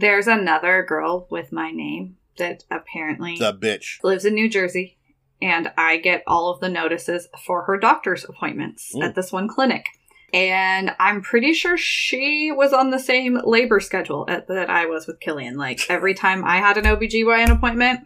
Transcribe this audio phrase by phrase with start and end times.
[0.00, 4.02] There's another girl with my name that apparently The bitch.
[4.04, 4.96] lives in New Jersey,
[5.42, 9.02] and I get all of the notices for her doctor's appointments Mm.
[9.04, 9.86] at this one clinic.
[10.32, 15.06] And I'm pretty sure she was on the same labor schedule at, that I was
[15.06, 15.56] with Killian.
[15.56, 18.00] Like every time I had an OBGYN appointment,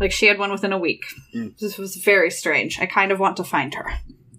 [0.00, 1.04] like she had one within a week.
[1.34, 1.56] Mm.
[1.58, 2.78] This was very strange.
[2.80, 3.92] I kind of want to find her.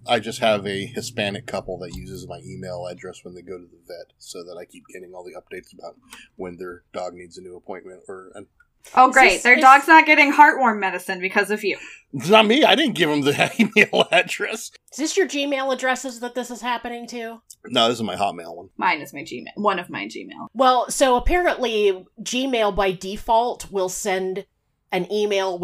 [0.06, 3.64] I just have a Hispanic couple that uses my email address when they go to
[3.64, 5.96] the vet, so that I keep getting all the updates about
[6.36, 8.02] when their dog needs a new appointment.
[8.08, 8.46] Or and
[8.94, 9.30] Oh, great.
[9.34, 11.78] this- Their is- dog's not getting heartworm medicine because of you.
[12.12, 12.64] it's not me.
[12.64, 14.70] I didn't give them the email address.
[14.92, 17.40] Is this your Gmail addresses that this is happening to?
[17.66, 18.68] No, this is my Hotmail one.
[18.76, 19.52] Mine is my Gmail.
[19.56, 20.48] One of my Gmail.
[20.52, 24.44] Well, so apparently Gmail by default will send
[24.92, 25.58] an email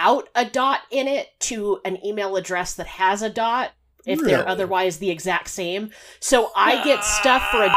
[0.00, 3.72] without a dot in it to an email address that has a dot
[4.06, 5.90] if they're otherwise the exact same.
[6.20, 7.18] So I get ah.
[7.20, 7.74] stuff for a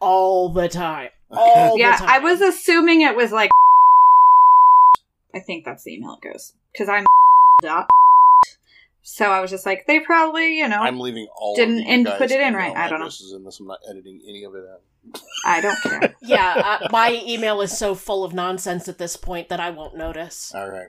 [0.00, 1.10] all the time.
[1.30, 2.08] All yeah, the time.
[2.08, 3.50] I was assuming it was like.
[5.34, 7.04] I think that's the email it goes because I'm
[7.60, 7.88] dot.
[9.02, 11.92] So I was just like, they probably, you know, I'm leaving all Didn't of you
[11.92, 12.76] input guys' it in right.
[12.76, 13.06] I don't know.
[13.06, 13.58] addresses in this.
[13.58, 14.82] I'm not editing any of it out.
[15.44, 16.14] I don't care.
[16.22, 19.96] yeah, uh, my email is so full of nonsense at this point that I won't
[19.96, 20.52] notice.
[20.54, 20.88] All right.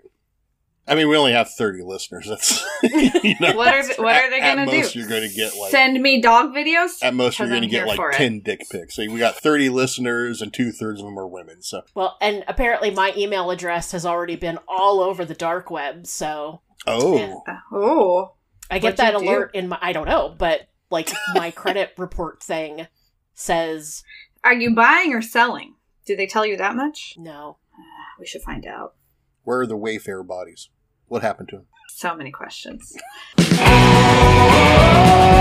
[0.90, 2.28] I mean, we only have 30 listeners.
[2.28, 5.00] That's you know, what are they, what are they gonna most do?
[5.00, 7.04] You're going to get like Send me dog videos.
[7.04, 8.16] at most you're going to get like for it.
[8.16, 8.96] 10 dick pics.
[8.96, 11.62] So we got 30 listeners, and two thirds of them are women.
[11.62, 16.08] So Well, and apparently my email address has already been all over the dark web,
[16.08, 17.58] so oh, Yeah.
[17.74, 18.34] Oh,
[18.72, 19.26] I get What'd that you do?
[19.26, 22.88] alert in my I don't know, but like my credit report thing
[23.38, 24.04] says
[24.44, 25.76] are you buying or selling?
[26.06, 27.16] Do they tell you that much?
[27.18, 27.58] no.
[28.20, 28.96] We should find out.
[29.44, 30.70] where are the Wayfarer bodies?
[31.08, 31.66] What happened to them?
[31.90, 32.98] So many questions.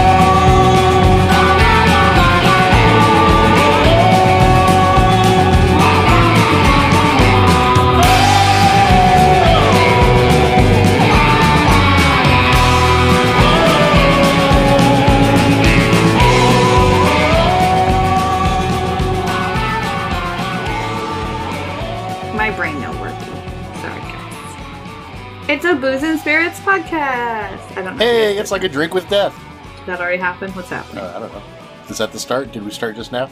[26.81, 27.77] podcast.
[27.77, 28.05] I don't know.
[28.05, 29.35] Hey, it's like a drink with death.
[29.79, 30.55] Did that already happened.
[30.55, 31.03] What's happening?
[31.05, 31.43] Uh, I don't know.
[31.89, 32.53] Is that the start?
[32.53, 33.31] Did we start just now?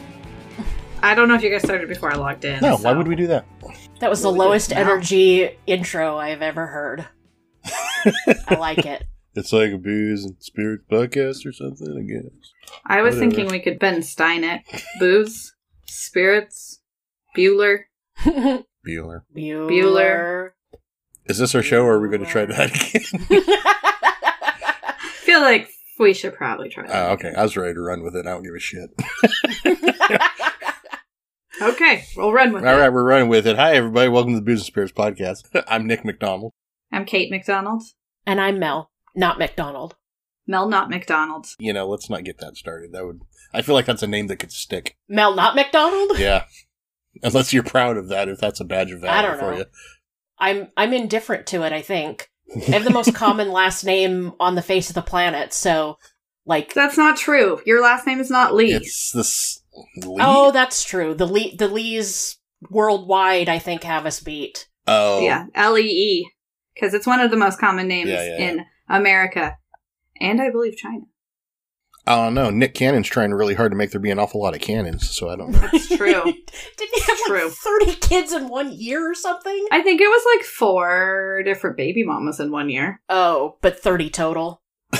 [1.03, 2.59] I don't know if you guys started before I logged in.
[2.61, 2.77] No.
[2.77, 3.45] so- Why would we do that?
[3.99, 7.07] That was the What we lowest energy intro I've ever heard.
[8.47, 9.03] I like it.
[9.35, 11.87] It's like a booze and spirits podcast or something.
[11.97, 12.51] I guess.
[12.85, 13.19] I was Whatever.
[13.35, 14.61] thinking we could Ben Stein it.
[14.99, 15.53] Booze,
[15.85, 16.81] spirits,
[17.37, 17.79] Bueller.
[18.19, 18.63] Bueller.
[19.35, 19.69] Bueller.
[19.69, 20.49] Bueller.
[21.25, 23.41] Is this our show, or are we going to try that again?
[24.41, 24.93] I
[25.23, 26.95] feel like we should probably try that.
[27.09, 27.33] oh, okay.
[27.35, 28.27] I was ready to run with it.
[28.27, 28.89] I don't give a shit.
[31.61, 32.81] Okay, we'll run with All it.
[32.81, 33.55] right, we're running with it.
[33.55, 34.09] Hi, everybody.
[34.09, 35.63] Welcome to the Business and Spirits podcast.
[35.69, 36.51] I'm Nick McDonald.
[36.91, 37.81] I'm Cait McDonald.
[38.27, 39.95] and I'm Mel, not McDonald.
[40.45, 41.47] Mel, not McDonald.
[41.57, 42.91] You know, let's not get that started.
[42.91, 43.21] That would.
[43.53, 44.97] I feel like that's a name that could stick.
[45.07, 46.19] Mel, not McDonald?
[46.19, 46.43] Yeah.
[47.23, 49.57] Unless you're proud of that, if that's a badge of valor I don't for know.
[49.59, 49.65] you.
[50.39, 52.29] I'm I'm indifferent to it, I think.
[52.67, 55.97] I have the most common last name on the face of the planet, so
[56.45, 57.61] like That's not true.
[57.65, 58.73] Your last name is not Lee.
[58.73, 59.61] It's this.
[59.97, 60.17] Lee?
[60.21, 61.13] Oh, that's true.
[61.13, 62.37] The Lee the Lees
[62.69, 64.67] worldwide I think have us beat.
[64.87, 65.21] Oh.
[65.21, 66.31] Yeah, L E E.
[66.73, 68.49] Because it's one of the most common names Yeah, yeah, yeah.
[68.49, 69.57] in America.
[70.19, 71.03] And I believe China.
[72.07, 72.49] I don't know.
[72.51, 75.29] Nick Cannon's trying really hard to make there be an awful lot of cannons, so
[75.29, 75.67] I don't know.
[75.73, 76.23] It's true.
[76.77, 77.45] Didn't he have True.
[77.45, 79.65] like 30 kids in one year or something?
[79.71, 83.01] I think it was like four different baby mamas in one year.
[83.09, 84.61] Oh, but 30 total.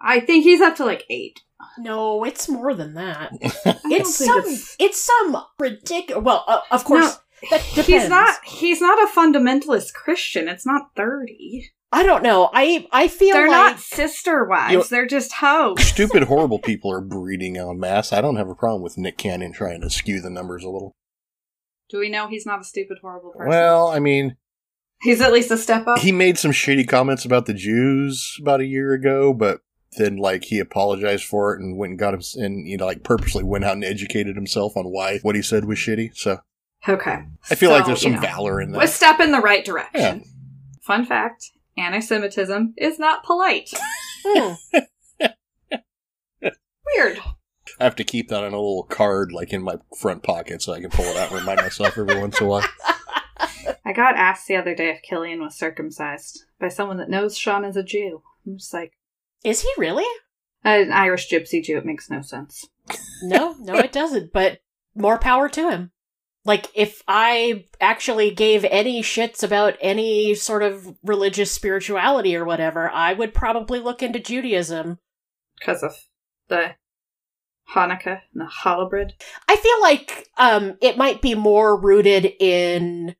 [0.00, 1.40] I think he's up to like eight.
[1.78, 3.32] No, it's more than that.
[3.88, 6.22] It's some it's- it's some ridiculous.
[6.24, 7.18] Well, uh, of course
[7.50, 7.86] that depends.
[7.86, 8.36] He's not.
[8.44, 10.48] He's not a fundamentalist Christian.
[10.48, 11.70] It's not thirty.
[11.92, 12.50] I don't know.
[12.52, 14.72] I I feel like They're like not sister wives.
[14.72, 15.82] You- They're just hoes.
[15.82, 18.12] Stupid, horrible people are breeding en masse.
[18.12, 20.94] I don't have a problem with Nick Cannon trying to skew the numbers a little.
[21.88, 23.48] Do we know he's not a stupid, horrible person?
[23.48, 24.36] Well, I mean,
[25.02, 26.00] he's at least a step up.
[26.00, 29.60] he made some shitty comments about the Jews about a year ago, but
[29.96, 33.04] then like he apologized for it and went and got him and you know like
[33.04, 36.14] purposely went out and educated himself on why what he said was shitty.
[36.16, 36.40] So
[36.88, 37.20] okay.
[37.48, 38.78] I feel like So, there's you some know, valor in that.
[38.78, 38.88] A that.
[38.88, 40.00] step in the right direction.
[40.00, 40.18] Yeah.
[40.82, 43.70] Fun fact: anti-Semitism is not polite.
[44.24, 44.54] Hmm.
[46.96, 47.18] Weird.
[47.80, 50.72] I have to keep that on a little card like in my front pocket so
[50.72, 52.64] I can pull it out and remind myself every once in a while.
[53.84, 57.64] I got asked the other day if Killian was circumcised by someone that knows Sean
[57.64, 58.22] is a Jew.
[58.46, 58.92] I'm just like,
[59.44, 60.06] Is he really?
[60.64, 61.78] an Irish gypsy Jew.
[61.78, 62.66] It makes no sense.
[63.22, 64.32] No, no, it doesn't.
[64.32, 64.60] But
[64.94, 65.90] more power to him.
[66.46, 72.88] Like, if I actually gave any shits about any sort of religious spirituality or whatever,
[72.90, 74.98] I would probably look into Judaism.
[75.58, 75.96] Because of
[76.48, 76.76] the
[77.74, 79.14] Hanukkah and the halibut.
[79.48, 83.16] I feel like um, it might be more rooted in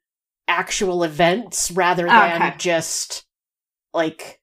[0.49, 2.55] actual events rather than Okay.
[2.57, 3.25] just
[3.93, 4.41] like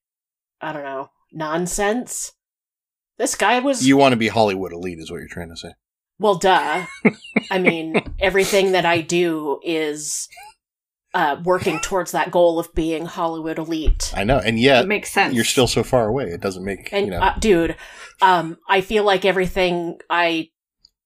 [0.60, 2.34] I don't know nonsense.
[3.18, 5.74] This guy was You want to be Hollywood elite, is what you're trying to say.
[6.20, 6.86] Well, duh.
[7.52, 10.28] I mean, everything that I do is
[11.14, 14.12] uh, working towards that goal of being Hollywood elite.
[14.16, 15.36] I know, and yet it makes sense.
[15.36, 16.26] you're still so far away.
[16.26, 17.20] It doesn't make And you know.
[17.20, 17.76] uh, dude,
[18.22, 20.50] um, I feel like everything I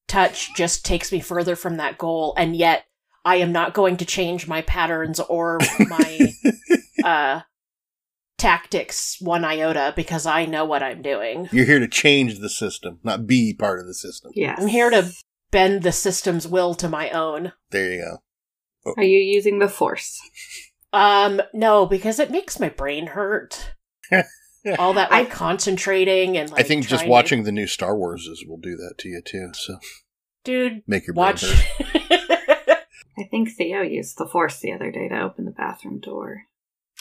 [0.08, 2.86] touch just takes me further from that goal, and yet
[3.26, 6.34] I am not going to change my patterns or my
[7.04, 7.42] uh,
[8.38, 11.50] tactics one iota because I know what I'm doing.
[11.52, 14.32] you're here to change the system, not be part of the system.
[14.36, 14.60] Yes.
[14.62, 15.12] I'm here to
[15.52, 17.54] bend the system's will to my own.
[17.72, 18.02] There you
[18.86, 18.94] go.
[18.98, 20.20] Are you using the force?
[20.94, 23.74] Um, no, because it makes my brain hurt.
[24.80, 27.68] All that like I- concentrating and like I think just trying to- watching the new
[27.68, 29.50] Star Wars is will do that to you too.
[29.54, 29.78] So
[30.44, 31.42] dude make your brain watch.
[31.44, 32.80] hurt.
[33.20, 36.44] I think Theo used the force the other day to open the bathroom door.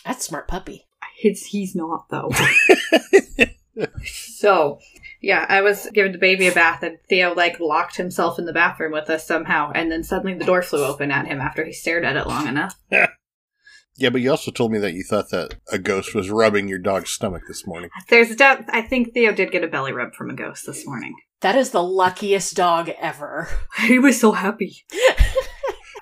[0.05, 0.87] That's smart puppy.
[1.17, 2.31] He's, he's not, though.
[4.05, 4.79] so,
[5.21, 8.53] yeah, I was giving the baby a bath, and Theo, like, locked himself in the
[8.53, 11.73] bathroom with us somehow, and then suddenly the door flew open at him after he
[11.73, 12.75] stared at it long enough.
[13.99, 16.79] Yeah, but you also told me that you thought that a ghost was rubbing your
[16.79, 17.89] dog's stomach this morning.
[18.11, 18.65] There's a doubt.
[18.69, 21.15] I think Theo did get a belly rub from a ghost this morning.
[21.41, 23.49] That is the luckiest dog ever.
[23.87, 24.85] He was so happy.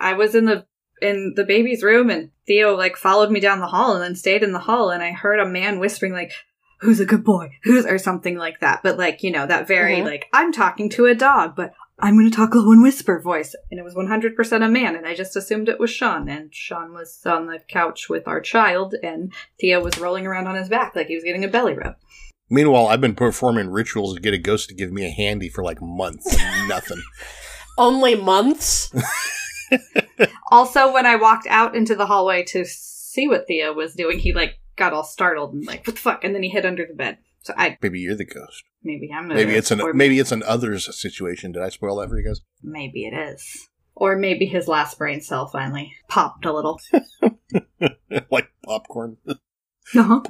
[0.01, 0.67] I was in the
[1.03, 4.43] in the baby's room and Theo like followed me down the hall and then stayed
[4.43, 6.33] in the hall and I heard a man whispering like
[6.81, 9.97] who's a good boy who's or something like that but like you know that very
[9.97, 10.05] Mhm.
[10.05, 13.55] like I'm talking to a dog but I'm going to talk low and whisper voice
[13.71, 16.93] and it was 100% a man and I just assumed it was Sean and Sean
[16.93, 20.95] was on the couch with our child and Theo was rolling around on his back
[20.97, 21.95] like he was getting a belly rub.
[22.51, 25.63] Meanwhile, I've been performing rituals to get a ghost to give me a handy for
[25.65, 26.37] like months
[26.69, 27.03] nothing.
[27.79, 28.93] Only months?
[30.51, 34.33] Also, when I walked out into the hallway to see what Theo was doing, he
[34.33, 36.95] like got all startled and like, "What the fuck?" And then he hid under the
[36.95, 37.19] bed.
[37.43, 38.65] So I Maybe you're the ghost.
[38.83, 41.53] maybe I'm the Maybe it's an or maybe it's an others situation.
[41.53, 42.41] Did I spoil that for you guys?
[42.63, 46.81] maybe it is, or maybe his last brain cell finally popped a little.
[48.31, 49.17] like popcorn.
[49.95, 50.21] Uh-huh.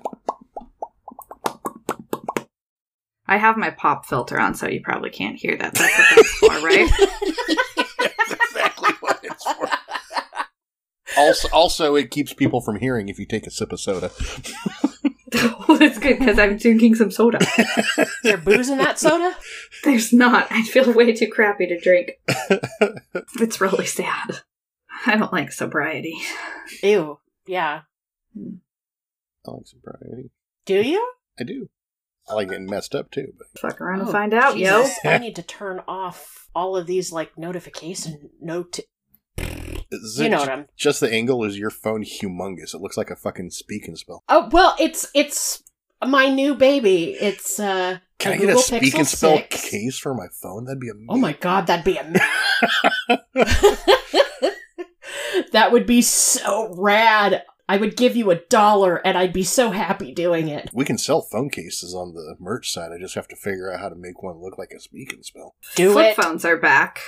[3.26, 5.74] I have my pop filter on, so you probably can't hear that.
[5.74, 6.90] That's what that's for, right?
[9.34, 9.82] That's exactly what it's
[11.14, 11.20] for.
[11.20, 14.10] Also, also, it keeps people from hearing if you take a sip of soda.
[15.68, 17.38] oh, that's good because I'm drinking some soda.
[17.98, 19.36] Is there booze in that soda?
[19.84, 20.48] There's not.
[20.50, 22.12] I feel way too crappy to drink.
[23.40, 24.40] It's really sad.
[25.06, 26.16] I don't like sobriety.
[26.82, 27.18] Ew.
[27.46, 27.82] Yeah.
[28.36, 30.30] I like sobriety.
[30.66, 31.12] Do you?
[31.38, 31.68] I do.
[32.28, 33.32] I like getting messed up too.
[33.36, 34.86] But Fuck around and Oh, find out, yo.
[35.04, 38.80] I need to turn off all of these like notification note.
[40.02, 40.66] Is You know ju- what I'm.
[40.76, 42.74] just the angle is your phone humongous.
[42.74, 44.22] It looks like a fucking speak and spell.
[44.28, 45.62] Oh well, it's it's
[46.06, 47.12] my new baby.
[47.20, 47.98] It's uh.
[48.18, 49.70] Can I get Google a speak Pixel and spell 6.
[49.70, 50.64] case for my phone?
[50.66, 51.06] That'd be amazing.
[51.10, 52.20] Oh my god, that'd be amazing.
[55.52, 57.42] that would be so rad.
[57.68, 60.68] I would give you a dollar and I'd be so happy doing it.
[60.74, 62.90] We can sell phone cases on the merch side.
[62.92, 65.24] I just have to figure out how to make one look like a speak and
[65.24, 65.54] spell.
[65.74, 66.22] Do Flip it.
[66.22, 67.00] phones are back.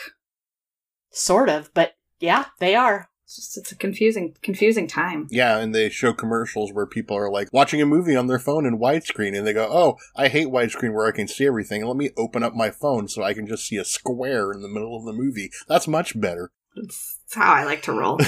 [1.13, 3.09] Sort of, but yeah, they are.
[3.25, 5.27] It's just it's a confusing confusing time.
[5.33, 8.65] Yeah, and they show commercials where people are like watching a movie on their phone
[8.65, 11.85] in widescreen, and they go, "Oh, I hate widescreen where I can see everything.
[11.85, 14.69] Let me open up my phone so I can just see a square in the
[14.69, 15.51] middle of the movie.
[15.67, 18.21] That's much better." It's, it's how I like to roll.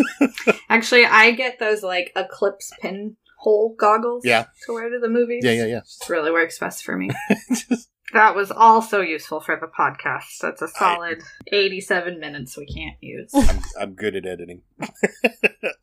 [0.70, 4.24] Actually, I get those like eclipse pinhole goggles.
[4.24, 4.46] Yeah.
[4.66, 5.44] To wear to the movies.
[5.44, 5.78] Yeah, yeah, yeah.
[5.78, 7.10] It really works best for me.
[8.12, 10.38] That was also useful for the podcast.
[10.40, 13.30] That's a solid 87 minutes we can't use.
[13.34, 14.62] I'm, I'm good at editing.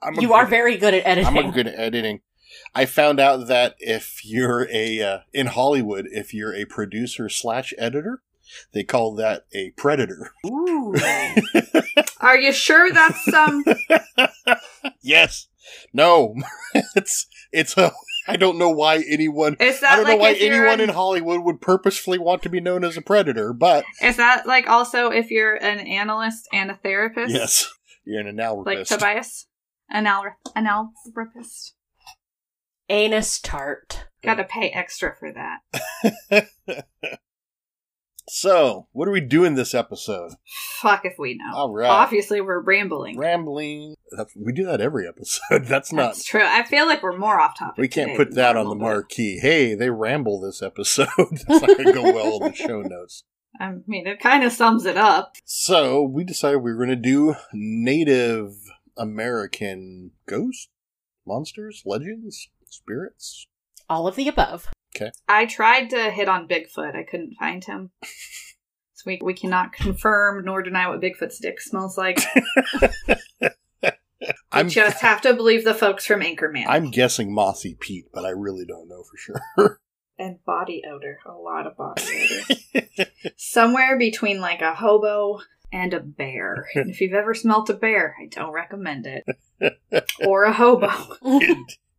[0.04, 1.38] I'm a You are very good at editing.
[1.38, 2.22] I'm a good at editing.
[2.74, 7.74] I found out that if you're a uh, in Hollywood, if you're a producer slash
[7.78, 8.22] editor,
[8.72, 10.32] they call that a predator.
[10.46, 10.96] Ooh.
[12.20, 13.64] Are you sure that's um
[15.02, 15.48] yes.
[15.94, 16.36] No.
[16.96, 17.92] it's it's a.
[18.28, 19.56] I don't know why anyone.
[19.60, 22.50] is that I don't like know why anyone an- in Hollywood would purposefully want to
[22.50, 26.70] be known as a predator, but Is that like also if you're an analyst and
[26.72, 27.34] a therapist?
[27.34, 27.66] yes,
[28.06, 28.66] you're an analogist.
[28.66, 28.92] Like analyst.
[28.92, 29.48] Tobias?
[29.94, 30.24] Anal
[30.56, 31.72] analrapist.
[32.90, 34.06] Anus tart.
[34.24, 36.48] Gotta pay extra for that.
[38.30, 40.34] So, what are we doing this episode?
[40.82, 41.56] Fuck if we know.
[41.56, 41.90] All right.
[41.90, 43.18] Obviously, we're rambling.
[43.18, 43.96] Rambling.
[44.12, 45.64] That's, we do that every episode.
[45.66, 46.08] That's not.
[46.08, 46.44] That's true.
[46.44, 47.78] I feel like we're more off topic.
[47.78, 49.40] We can't today put that on the normal, but- marquee.
[49.40, 51.08] Hey, they ramble this episode.
[51.18, 53.24] That's not going to go well in the show notes.
[53.60, 55.36] I mean, it kind of sums it up.
[55.46, 58.56] So, we decided we were going to do Native
[58.98, 60.68] American ghosts,
[61.26, 63.48] monsters, legends, spirits.
[63.90, 64.68] All of the above.
[65.28, 66.96] I tried to hit on Bigfoot.
[66.96, 67.92] I couldn't find him.
[68.98, 72.20] So we, we cannot confirm nor deny what Bigfoot's dick smells like.
[74.52, 76.66] I'm just have to believe the folks from Anchorman.
[76.68, 79.80] I'm guessing Mossy Pete, but I really don't know for sure.
[80.18, 81.20] and body odor.
[81.28, 82.02] A lot of body
[82.74, 83.06] odor.
[83.38, 85.42] Somewhere between like a hobo
[85.72, 86.68] and a bear.
[86.74, 89.26] And if you've ever smelt a bear, I don't recommend it.
[90.26, 90.90] or a hobo.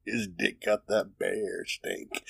[0.04, 2.24] His dick got that bear stink.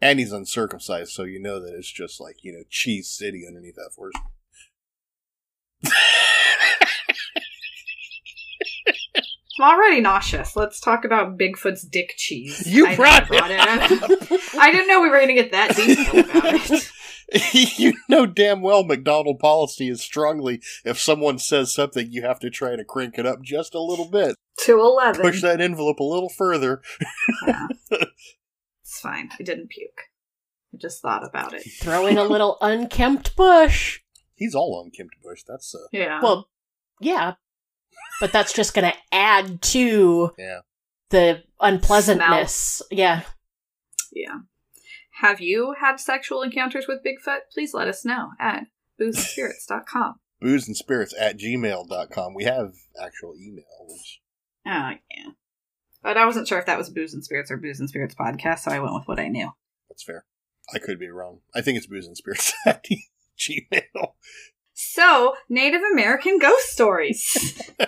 [0.00, 3.76] And he's uncircumcised, so you know that it's just like, you know, Cheese City underneath
[3.76, 4.14] that force.
[9.60, 10.56] I'm already nauseous.
[10.56, 12.66] Let's talk about Bigfoot's dick cheese.
[12.66, 13.60] You I brought brought it.
[14.58, 16.90] I didn't know we were going to get that detailed about it.
[17.78, 22.50] you know damn well McDonald policy is strongly if someone says something, you have to
[22.50, 24.36] try to crank it up just a little bit.
[24.64, 25.22] To 11.
[25.22, 26.82] Push that envelope a little further.
[27.46, 27.68] Yeah.
[29.04, 29.28] It's fine.
[29.38, 30.02] I didn't puke.
[30.72, 31.62] I just thought about it.
[31.80, 34.00] Throw in a little unkempt bush.
[34.34, 35.42] He's all unkempt bush.
[35.46, 36.20] That's uh Yeah.
[36.22, 36.48] Well,
[37.00, 37.34] yeah.
[38.20, 40.60] But that's just going to add to yeah.
[41.10, 42.82] the unpleasantness.
[42.90, 43.22] Yeah.
[44.12, 44.38] yeah.
[45.20, 47.40] Have you had sexual encounters with Bigfoot?
[47.52, 48.66] Please let us know at
[49.00, 50.14] boozeandspirits.com.
[50.40, 52.34] Booze and spirits at gmail.com.
[52.34, 53.98] We have actual emails.
[54.66, 55.32] Oh, yeah.
[56.04, 58.60] But I wasn't sure if that was Booze and Spirits or Booze and Spirits podcast,
[58.60, 59.50] so I went with what I knew.
[59.88, 60.24] That's fair.
[60.72, 61.40] I could be wrong.
[61.54, 62.84] I think it's booze and spirits at
[63.38, 64.12] gmail.
[64.74, 67.60] So, Native American ghost stories.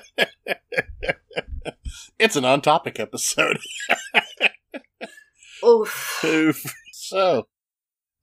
[2.18, 3.58] It's an on topic episode.
[5.64, 6.24] Oof.
[6.24, 6.64] Oof.
[6.92, 7.46] so,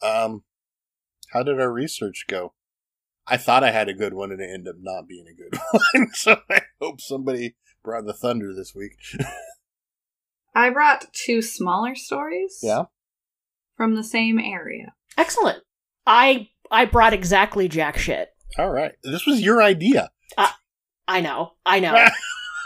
[0.02, 0.44] um,
[1.32, 2.54] how did our research go?
[3.28, 5.60] I thought I had a good one and it ended up not being a good
[5.94, 6.08] one.
[6.14, 8.98] so I hope somebody brought the thunder this week.
[10.56, 12.60] I brought two smaller stories.
[12.62, 12.84] Yeah.
[13.76, 14.94] From the same area.
[15.18, 15.64] Excellent.
[16.06, 18.30] I I brought exactly jack shit.
[18.58, 18.94] All right.
[19.04, 20.12] This was your idea.
[20.38, 20.50] Uh,
[21.08, 21.54] I know.
[21.66, 21.94] I know.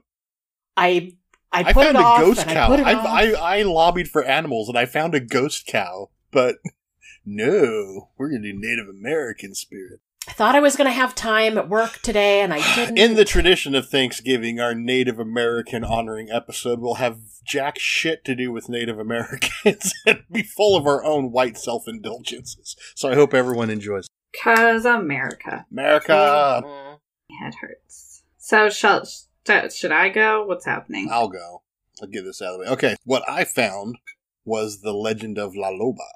[0.77, 1.13] I
[1.51, 2.83] I I put found it off a ghost and I cow.
[2.83, 3.23] I.
[3.23, 6.57] I, I lobbied for animals and I found a ghost cow, but
[7.25, 10.01] no, we're going to do Native American spirit.
[10.27, 12.97] I thought I was going to have time at work today, and I didn't.
[12.97, 18.35] In the tradition of Thanksgiving, our Native American honoring episode will have jack shit to
[18.35, 22.75] do with Native Americans and be full of our own white self indulgences.
[22.95, 24.07] So I hope everyone enjoys.
[24.43, 25.65] Cause America.
[25.71, 26.63] America!
[26.65, 26.97] Mm.
[27.29, 28.23] My head hurts.
[28.37, 30.43] So, shall, sh- should I go?
[30.45, 31.07] What's happening?
[31.11, 31.61] I'll go.
[32.01, 32.71] I'll get this out of the way.
[32.71, 33.97] Okay, what I found
[34.43, 36.07] was the legend of La Loba.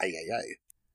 [0.00, 0.54] Ay, ay, ay.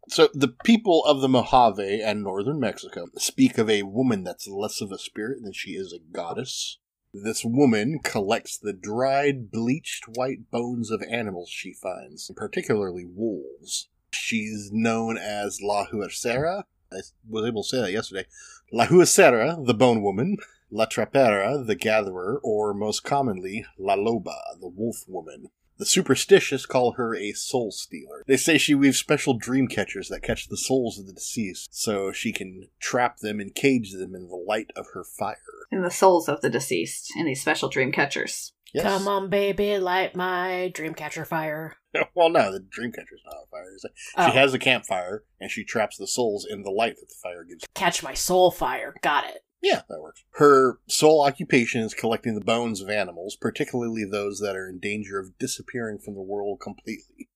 [0.09, 4.81] So, the people of the Mojave and northern Mexico speak of a woman that's less
[4.81, 6.77] of a spirit than she is a goddess.
[7.13, 13.87] This woman collects the dried, bleached white bones of animals she finds, particularly wolves.
[14.11, 16.63] She's known as La Huesera.
[16.91, 16.97] I
[17.29, 18.25] was able to say that yesterday.
[18.71, 20.37] La Huesera, the bone woman,
[20.69, 25.49] La Trapera, the gatherer, or most commonly, La Loba, the wolf woman.
[25.77, 28.23] The superstitious call her a soul stealer.
[28.27, 32.11] They say she weaves special dream catchers that catch the souls of the deceased, so
[32.11, 35.37] she can trap them and cage them in the light of her fire.
[35.71, 38.53] In the souls of the deceased in these special dream catchers.
[38.73, 38.85] Yes.
[38.85, 41.75] Come on, baby, light my dreamcatcher fire.
[42.15, 43.71] Well, no, the dream catcher's not on fire.
[43.75, 43.91] Is it?
[44.17, 47.13] Oh, She has a campfire, and she traps the souls in the light that the
[47.21, 47.65] fire gives.
[47.75, 48.95] catch my soul fire.
[49.03, 49.42] Got it.
[49.63, 50.25] Yeah, that works.
[50.31, 55.17] Her sole occupation is collecting the bones of animals, particularly those that are in danger
[55.19, 57.29] of disappearing from the world completely.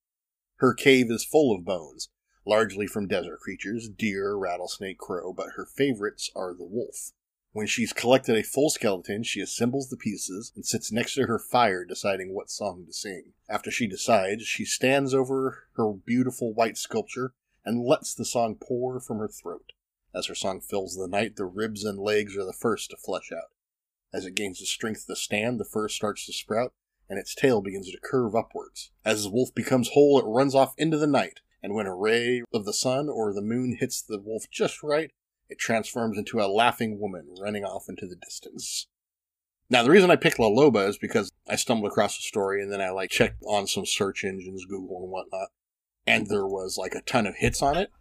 [0.57, 2.09] Her cave is full of bones,
[2.45, 7.13] largely from desert creatures, deer, rattlesnake, crow, but her favorites are the wolf.
[7.53, 11.39] When she's collected a full skeleton, she assembles the pieces and sits next to her
[11.39, 13.31] fire deciding what song to sing.
[13.47, 17.31] After she decides, she stands over her beautiful white sculpture
[17.63, 19.71] and lets the song pour from her throat.
[20.13, 23.31] As her song fills the night, the ribs and legs are the first to flesh
[23.31, 23.51] out.
[24.13, 26.73] As it gains the strength to stand, the fur starts to sprout,
[27.09, 28.91] and its tail begins to curve upwards.
[29.05, 32.43] As the wolf becomes whole, it runs off into the night, and when a ray
[32.53, 35.11] of the sun or the moon hits the wolf just right,
[35.49, 38.87] it transforms into a laughing woman running off into the distance.
[39.69, 42.71] Now, the reason I picked La Loba is because I stumbled across the story and
[42.71, 45.49] then I like checked on some search engines, Google and whatnot,
[46.05, 47.91] and there was like a ton of hits on it.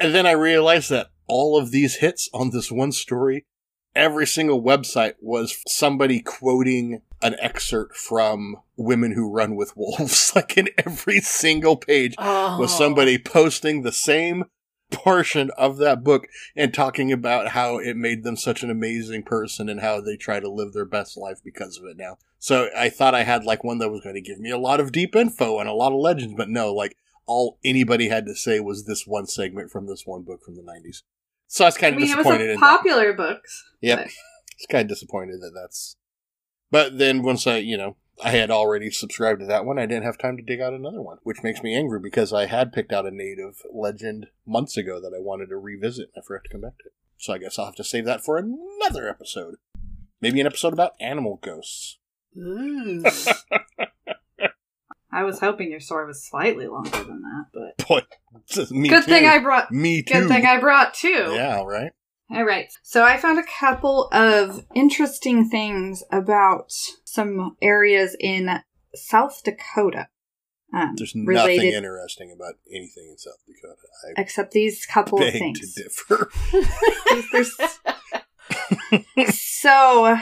[0.00, 3.46] And then I realized that all of these hits on this one story,
[3.94, 10.32] every single website was somebody quoting an excerpt from Women Who Run with Wolves.
[10.36, 12.58] like in every single page Oh.
[12.58, 14.44] was somebody posting the same
[14.90, 19.68] portion of that book and talking about how it made them such an amazing person
[19.68, 22.16] and how they try to live their best life because of it now.
[22.38, 24.80] So I thought I had like one that was going to give me a lot
[24.80, 26.96] of deep info and a lot of legends, but no, like
[27.26, 30.62] all anybody had to say was this one segment from this one book from the
[30.62, 31.02] 90s.
[31.52, 32.76] So I was kind of mean, it was disappointed in that.
[32.76, 33.64] popular books.
[33.80, 33.98] Yep.
[33.98, 34.06] but-
[34.56, 35.96] It's kind of disappointed that that's.
[36.70, 40.04] But then once I, you know, I had already subscribed to that one, I didn't
[40.04, 42.92] have time to dig out another one, which makes me angry because I had picked
[42.92, 46.50] out a native legend months ago that I wanted to revisit and I forgot to
[46.50, 46.92] come back to it.
[47.18, 49.56] So I guess I'll have to save that for another episode.
[50.20, 51.98] Maybe an episode about animal ghosts.
[55.12, 58.00] I was hoping your story was slightly longer than that, but Boy,
[58.70, 59.10] me good too.
[59.10, 59.72] thing I brought.
[59.72, 60.14] Me too.
[60.14, 61.32] Good thing I brought two.
[61.34, 61.92] Yeah, right.
[62.32, 62.72] All right.
[62.82, 66.72] So I found a couple of interesting things about
[67.04, 68.60] some areas in
[68.94, 70.08] South Dakota.
[70.72, 73.80] Um, There's nothing interesting about anything in South Dakota.
[74.16, 76.30] I except these couple of beg to differ.
[79.32, 80.16] So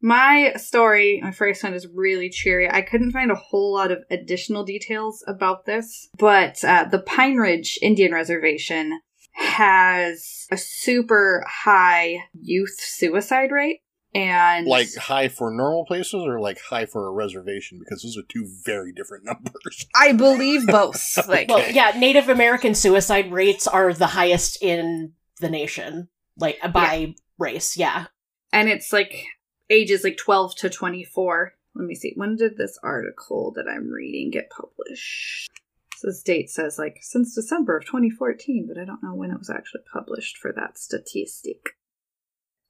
[0.00, 2.70] my story, my first one is really cheery.
[2.70, 7.36] I couldn't find a whole lot of additional details about this, but uh, the Pine
[7.36, 9.00] Ridge Indian Reservation
[9.34, 13.80] has a super high youth suicide rate.
[14.14, 18.26] And like high for normal places or like high for a reservation because those are
[18.26, 19.86] two very different numbers.
[19.94, 21.18] I believe both.
[21.28, 27.14] Like well, yeah, Native American suicide rates are the highest in the nation, like by
[27.38, 27.76] race.
[27.76, 28.06] Yeah.
[28.52, 29.26] and it's like
[29.70, 32.12] ages like 12 to 24 let me see.
[32.16, 35.50] When did this article that i'm reading get published?
[35.96, 39.38] So this date says like since december of 2014 but i don't know when it
[39.38, 41.76] was actually published for that statistic.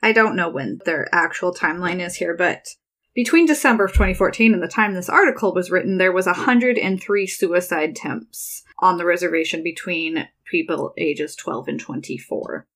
[0.01, 2.69] I don't know when their actual timeline is here but
[3.15, 7.91] between december of 2014 and the time this article was written there was 103 suicide
[7.91, 12.67] attempts on the reservation between people ages 12 and 24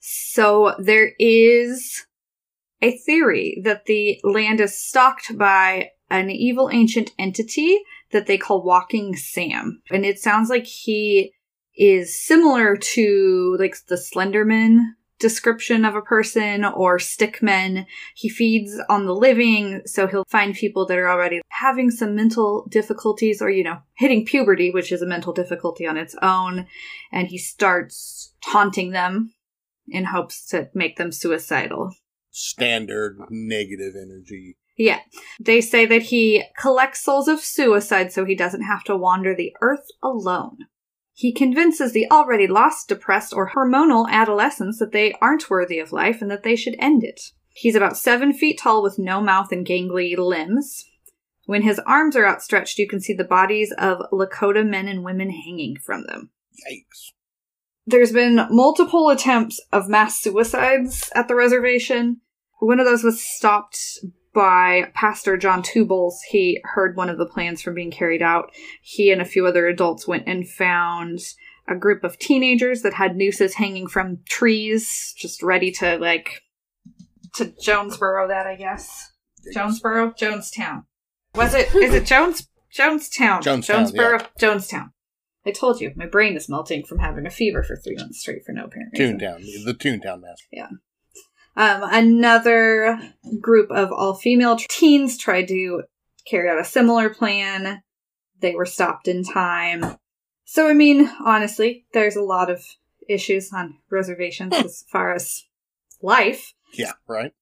[0.00, 2.06] so there is
[2.82, 7.78] a theory that the land is stalked by an evil ancient entity
[8.12, 9.82] that they call Walking Sam.
[9.90, 11.32] And it sounds like he
[11.76, 14.78] is similar to like the Slenderman
[15.18, 17.86] description of a person or stickmen.
[18.14, 22.66] He feeds on the living, so he'll find people that are already having some mental
[22.70, 26.66] difficulties or, you know, hitting puberty, which is a mental difficulty on its own,
[27.10, 29.32] and he starts taunting them
[29.88, 31.92] in hopes to make them suicidal.
[32.38, 34.58] Standard negative energy.
[34.76, 35.00] Yeah.
[35.40, 39.56] They say that he collects souls of suicide so he doesn't have to wander the
[39.62, 40.58] earth alone.
[41.14, 46.20] He convinces the already lost, depressed, or hormonal adolescents that they aren't worthy of life
[46.20, 47.32] and that they should end it.
[47.54, 50.84] He's about seven feet tall with no mouth and gangly limbs.
[51.46, 55.30] When his arms are outstretched, you can see the bodies of Lakota men and women
[55.30, 56.32] hanging from them.
[56.70, 57.12] Yikes.
[57.86, 62.20] There's been multiple attempts of mass suicides at the reservation.
[62.58, 63.78] One of those was stopped
[64.34, 66.20] by Pastor John Two Bulls.
[66.28, 68.50] He heard one of the plans from being carried out.
[68.82, 71.20] He and a few other adults went and found
[71.68, 76.42] a group of teenagers that had nooses hanging from trees, just ready to, like,
[77.34, 79.10] to Jonesboro that, I guess.
[79.52, 80.12] Jonesboro?
[80.12, 80.84] Jonestown.
[81.34, 83.42] Was it, is it Jones, Jonestown?
[83.42, 84.18] Jonestown, Jonesboro?
[84.40, 84.90] Jonestown.
[85.44, 88.44] I told you, my brain is melting from having a fever for three months straight
[88.44, 89.18] for no apparent reason.
[89.18, 89.64] Toontown.
[89.64, 90.80] The Toontown Massacre.
[91.56, 93.00] Um, another
[93.40, 95.84] group of all female teens tried to
[96.28, 97.82] carry out a similar plan.
[98.40, 99.96] They were stopped in time.
[100.44, 102.62] So, I mean, honestly, there's a lot of
[103.08, 105.44] issues on reservations as far as
[106.02, 106.54] life.
[106.74, 107.32] Yeah, right?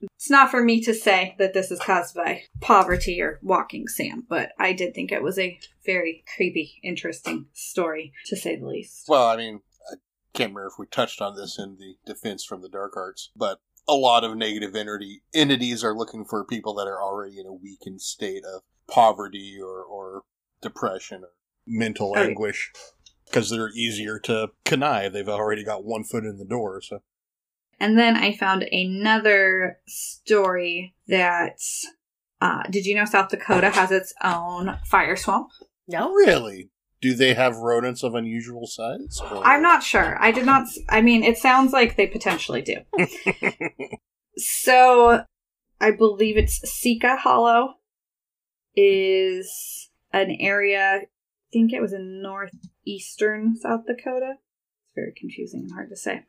[0.00, 4.24] It's not for me to say that this is caused by poverty or walking Sam,
[4.28, 9.06] but I did think it was a very creepy, interesting story, to say the least.
[9.08, 9.60] Well, I mean,
[10.38, 13.58] can't remember if we touched on this in the defense from the dark arts, but
[13.88, 17.52] a lot of negative entity entities are looking for people that are already in a
[17.52, 20.22] weakened state of poverty or, or
[20.62, 21.30] depression or
[21.66, 22.22] mental yeah.
[22.22, 22.70] anguish
[23.26, 25.12] because they're easier to connive.
[25.12, 26.80] They've already got one foot in the door.
[26.82, 27.00] So
[27.80, 31.58] And then I found another story that
[32.40, 35.48] uh, did you know South Dakota has its own fire swamp?
[35.88, 36.12] No?
[36.12, 36.70] really,
[37.00, 39.20] do they have rodents of unusual size?
[39.30, 40.16] or- I'm not sure.
[40.20, 40.66] I did not.
[40.88, 42.76] I mean, it sounds like they potentially do.
[44.36, 45.24] so,
[45.80, 47.74] I believe it's Sica Hollow
[48.74, 51.00] is an area.
[51.02, 51.06] I
[51.52, 54.34] think it was in northeastern South Dakota.
[54.84, 56.22] It's very confusing and hard to say.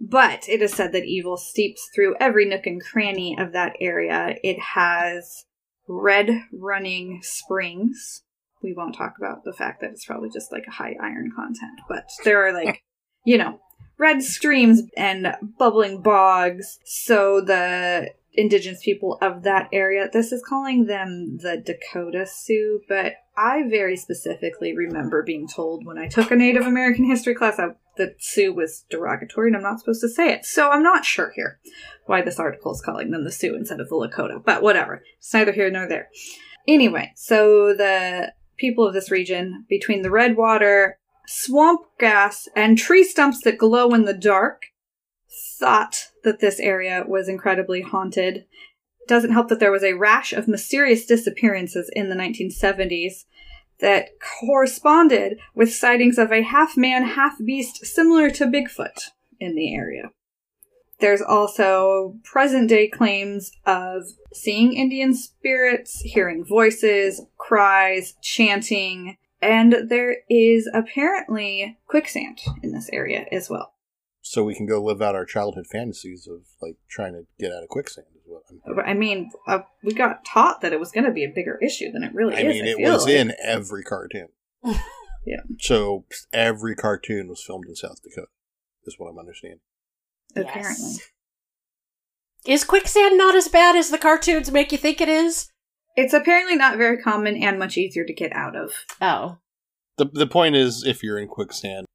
[0.00, 4.36] But it is said that evil steeps through every nook and cranny of that area.
[4.42, 5.44] It has
[5.86, 8.23] red running springs.
[8.64, 11.80] We won't talk about the fact that it's probably just like a high iron content,
[11.88, 12.82] but there are like,
[13.24, 13.60] you know,
[13.98, 16.78] red streams and bubbling bogs.
[16.84, 23.14] So the indigenous people of that area, this is calling them the Dakota Sioux, but
[23.36, 28.16] I very specifically remember being told when I took a Native American history class that
[28.18, 30.44] Sioux was derogatory and I'm not supposed to say it.
[30.44, 31.60] So I'm not sure here
[32.06, 35.02] why this article is calling them the Sioux instead of the Lakota, but whatever.
[35.18, 36.08] It's neither here nor there.
[36.66, 38.32] Anyway, so the
[38.64, 43.92] people of this region, between the red water, swamp gas, and tree stumps that glow
[43.92, 44.68] in the dark,
[45.58, 48.46] thought that this area was incredibly haunted.
[49.06, 53.24] Doesn't help that there was a rash of mysterious disappearances in the 1970s
[53.80, 59.74] that corresponded with sightings of a half man, half beast similar to Bigfoot in the
[59.74, 60.04] area.
[61.04, 70.16] There's also present day claims of seeing Indian spirits, hearing voices, cries, chanting, and there
[70.30, 73.74] is apparently quicksand in this area as well.
[74.22, 77.62] So we can go live out our childhood fantasies of like trying to get out
[77.62, 78.06] of quicksand.
[78.86, 81.92] I'm mean, uh, we got taught that it was going to be a bigger issue
[81.92, 82.40] than it really is.
[82.40, 82.54] I is.
[82.54, 83.12] mean, it was like.
[83.12, 84.28] in every cartoon.
[85.26, 85.40] Yeah.
[85.58, 88.28] So every cartoon was filmed in South Dakota.
[88.84, 89.60] Is what I'm understanding.
[90.36, 90.92] Apparently.
[90.92, 91.00] Yes.
[92.46, 95.48] Is quicksand not as bad as the cartoons make you think it is?
[95.96, 98.72] It's apparently not very common and much easier to get out of.
[99.00, 99.38] Oh.
[99.96, 101.86] The the point is, if you're in quicksand,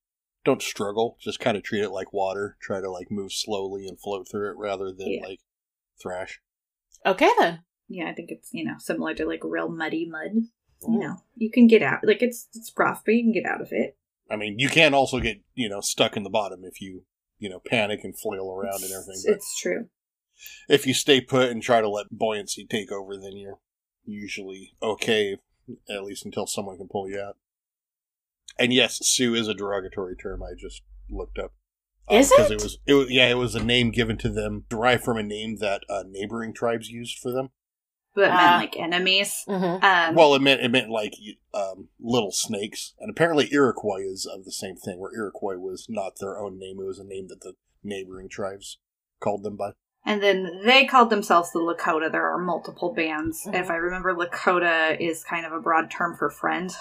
[0.46, 1.18] don't struggle.
[1.20, 2.58] Just kind of treat it like water.
[2.62, 5.28] Try to like move slowly and float through it rather than Yeah.
[5.28, 5.40] like
[6.02, 6.40] thrash.
[7.06, 7.60] Okay then.
[7.90, 10.32] Yeah, I think it's you know similar to like real muddy mud.
[10.88, 12.00] You know, you can get out.
[12.06, 13.98] Like it's it's rough, but you can get out of it.
[14.32, 17.04] I mean, you can also get you know stuck in the bottom if you
[17.40, 19.14] you know panic and flail around and everything.
[19.16, 19.88] It's, But it's true.
[20.68, 23.60] if you stay put and try to let buoyancy take over, then you're
[24.06, 25.38] usually okay,
[25.90, 27.38] at least until someone can pull you out.
[28.58, 30.44] And yes, Sioux is a derogatory term.
[30.44, 31.54] I just looked up.
[32.12, 32.56] Is because it?
[32.56, 35.24] it was, it was yeah, it was a name given to them derived from a
[35.24, 37.50] name that uh, neighboring tribes used for them.
[38.20, 38.38] But it Ah.
[38.38, 39.44] meant like enemies.
[39.48, 39.84] Mm-hmm.
[39.84, 41.14] Um, well, it meant it meant like
[41.54, 45.00] um, little snakes, and apparently Iroquois is of the same thing.
[45.00, 47.54] Where Iroquois was not their own name; it was a name that the
[47.84, 48.78] neighboring tribes
[49.20, 49.72] called them by.
[50.06, 52.12] and then they called themselves the Lakota.
[52.12, 53.46] There are multiple bands.
[53.46, 53.54] Mhm.
[53.60, 56.72] If I remember, Lakota is kind of a broad term for friend.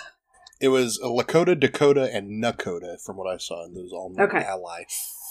[0.61, 4.45] It was Lakota, Dakota, and Nakota, from what I saw, and those all meant Okay.
[4.45, 4.85] ally.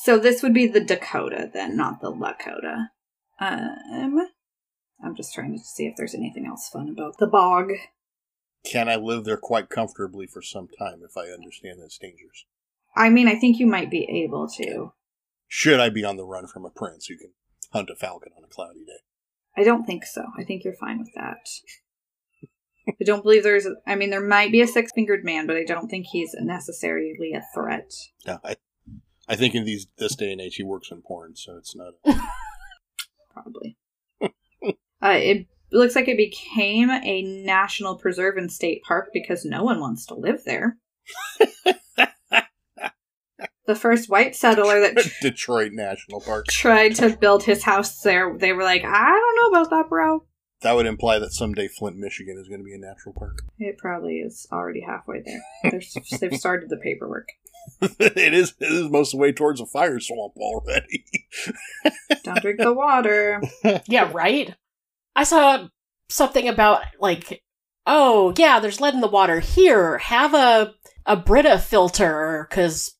[0.03, 2.89] So this would be the Dakota then, not the Lakota.
[3.39, 4.27] Um,
[5.03, 7.71] I'm just trying to see if there's anything else fun about the bog.
[8.65, 12.45] Can I live there quite comfortably for some time if I understand its dangers?
[12.95, 14.93] I mean, I think you might be able to.
[15.47, 17.31] Should I be on the run from a prince who can
[17.71, 18.99] hunt a falcon on a cloudy day?
[19.55, 20.25] I don't think so.
[20.37, 21.47] I think you're fine with that.
[22.89, 23.67] I don't believe there's.
[23.85, 27.33] I mean, there might be a six fingered man, but I don't think he's necessarily
[27.33, 27.91] a threat.
[28.25, 28.55] No, I,
[29.27, 31.93] I think in these this day and age he works in porn, so it's not.
[33.33, 33.77] Probably.
[35.03, 39.79] Uh, it looks like it became a national preserve and state park because no one
[39.79, 40.77] wants to live there.
[43.65, 46.47] the first white settler that tr- Detroit National Park.
[46.47, 50.25] tried to build his house there, they were like, I don't know about that, bro.
[50.61, 53.43] That would imply that someday Flint, Michigan is going to be a natural park.
[53.59, 55.41] It probably is already halfway there.
[55.63, 55.81] They're,
[56.19, 57.27] they've started the paperwork.
[57.81, 61.05] it is it is most of the way towards a fire swamp already.
[62.23, 63.41] Don't drink the water.
[63.87, 64.55] Yeah, right?
[65.17, 65.67] I saw
[66.09, 67.41] something about like
[67.89, 69.41] oh, yeah, there's lead in the water.
[69.41, 70.73] Here, have a
[71.05, 72.95] a Brita filter cuz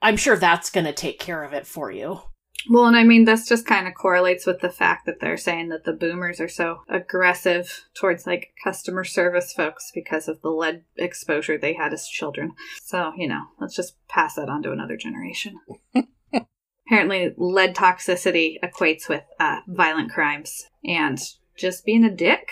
[0.00, 2.22] I'm sure that's going to take care of it for you.
[2.70, 5.68] Well, and I mean, this just kind of correlates with the fact that they're saying
[5.70, 10.84] that the boomers are so aggressive towards like customer service folks because of the lead
[10.96, 12.52] exposure they had as children.
[12.82, 15.58] So, you know, let's just pass that on to another generation.
[16.86, 21.18] Apparently, lead toxicity equates with uh, violent crimes and
[21.62, 22.50] just being a dick.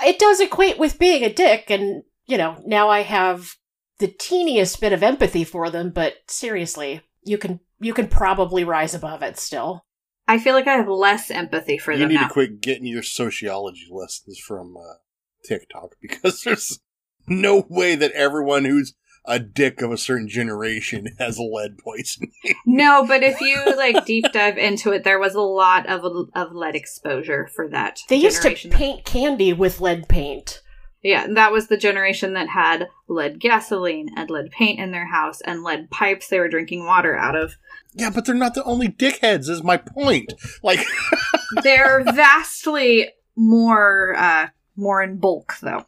[0.00, 3.56] It does equate with being a dick and, you know, now I have
[3.98, 8.94] the teeniest bit of empathy for them, but seriously, you can you can probably rise
[8.94, 9.84] above it still.
[10.26, 12.28] I feel like I have less empathy for you them You need now.
[12.28, 14.94] to quit getting your sociology lessons from uh,
[15.44, 16.80] TikTok because there's
[17.26, 18.94] no way that everyone who's
[19.26, 22.32] a dick of a certain generation has lead poisoning.
[22.66, 26.52] No, but if you like deep dive into it, there was a lot of of
[26.52, 28.00] lead exposure for that.
[28.08, 30.60] They used to paint candy with lead paint.
[31.02, 35.42] Yeah, that was the generation that had lead gasoline and lead paint in their house
[35.42, 37.56] and lead pipes they were drinking water out of.
[37.92, 39.50] Yeah, but they're not the only dickheads.
[39.50, 40.32] Is my point.
[40.62, 40.80] Like,
[41.62, 45.86] They're vastly more uh more in bulk though.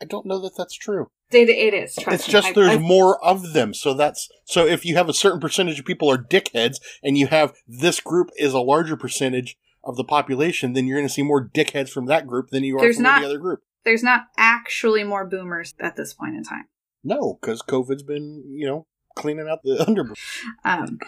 [0.00, 1.10] I don't know that that's true.
[1.32, 1.94] It, it is.
[1.96, 2.32] Trust it's me.
[2.32, 3.74] just I- there's I- more of them.
[3.74, 7.26] So that's so if you have a certain percentage of people are dickheads, and you
[7.28, 11.22] have this group is a larger percentage of the population, then you're going to see
[11.22, 13.60] more dickheads from that group than you are from not- any other group.
[13.84, 16.64] there's not actually more boomers at this point in time.
[17.04, 18.86] No, because COVID's been you know
[19.16, 20.12] cleaning out the under.
[20.64, 20.98] Um,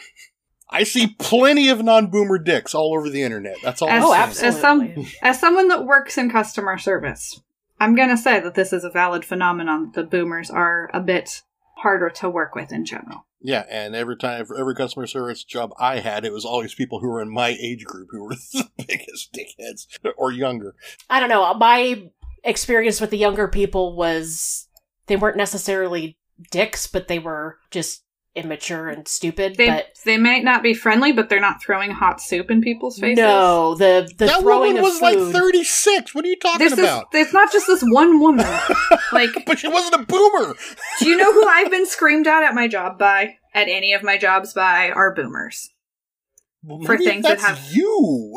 [0.70, 3.57] I see plenty of non-boomer dicks all over the internet.
[3.62, 3.88] That's all.
[3.88, 4.48] As- I'm Oh, saying.
[4.54, 5.12] as some- absolutely.
[5.22, 7.40] as someone that works in customer service,
[7.80, 9.92] I'm gonna say that this is a valid phenomenon.
[9.94, 11.42] The boomers are a bit
[11.78, 13.24] harder to work with in general.
[13.40, 16.98] Yeah, and every time for every customer service job I had, it was always people
[16.98, 19.86] who were in my age group who were the biggest dickheads
[20.16, 20.74] or younger.
[21.08, 21.54] I don't know.
[21.54, 22.10] My
[22.42, 24.68] experience with the younger people was
[25.06, 26.16] they weren't necessarily
[26.50, 28.02] dicks, but they were just
[28.38, 29.57] immature and stupid.
[29.57, 32.98] They but they might not be friendly, but they're not throwing hot soup in people's
[32.98, 33.18] faces.
[33.18, 35.33] no, the the that throwing woman of was food.
[35.33, 36.14] like 36.
[36.14, 37.09] What are you talking this is about?
[37.12, 38.46] it's not just this one woman.
[39.12, 40.55] like, but she wasn't a boomer.
[41.01, 43.35] do you know who I've been screamed at at my job by?
[43.55, 45.70] At any of my jobs by are boomers.
[46.62, 48.37] Well, For maybe things that that's have- you.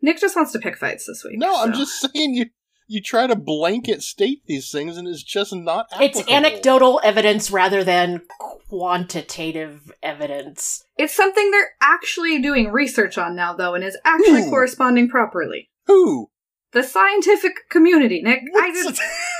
[0.00, 1.38] Nick just wants to pick fights this week.
[1.38, 2.46] No, I'm just saying you.
[2.90, 5.88] You try to blanket state these things, and it's just not.
[6.00, 10.84] it's anecdotal evidence rather than quantitative evidence.
[10.96, 14.50] It's something they're actually doing research on now, though, and is actually Ooh.
[14.50, 15.68] corresponding properly.
[15.86, 16.30] Who?
[16.72, 18.40] The scientific community, Nick.
[18.56, 18.98] I just, it-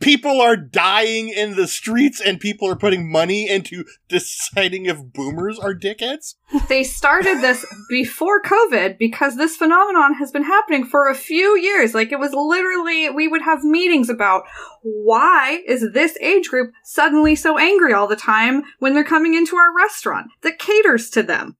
[0.00, 5.58] people are dying in the streets, and people are putting money into deciding if boomers
[5.58, 6.34] are dickheads.
[6.68, 11.94] they started this before COVID because this phenomenon has been happening for a few years.
[11.94, 14.44] Like it was literally, we would have meetings about
[14.82, 19.56] why is this age group suddenly so angry all the time when they're coming into
[19.56, 21.56] our restaurant that caters to them.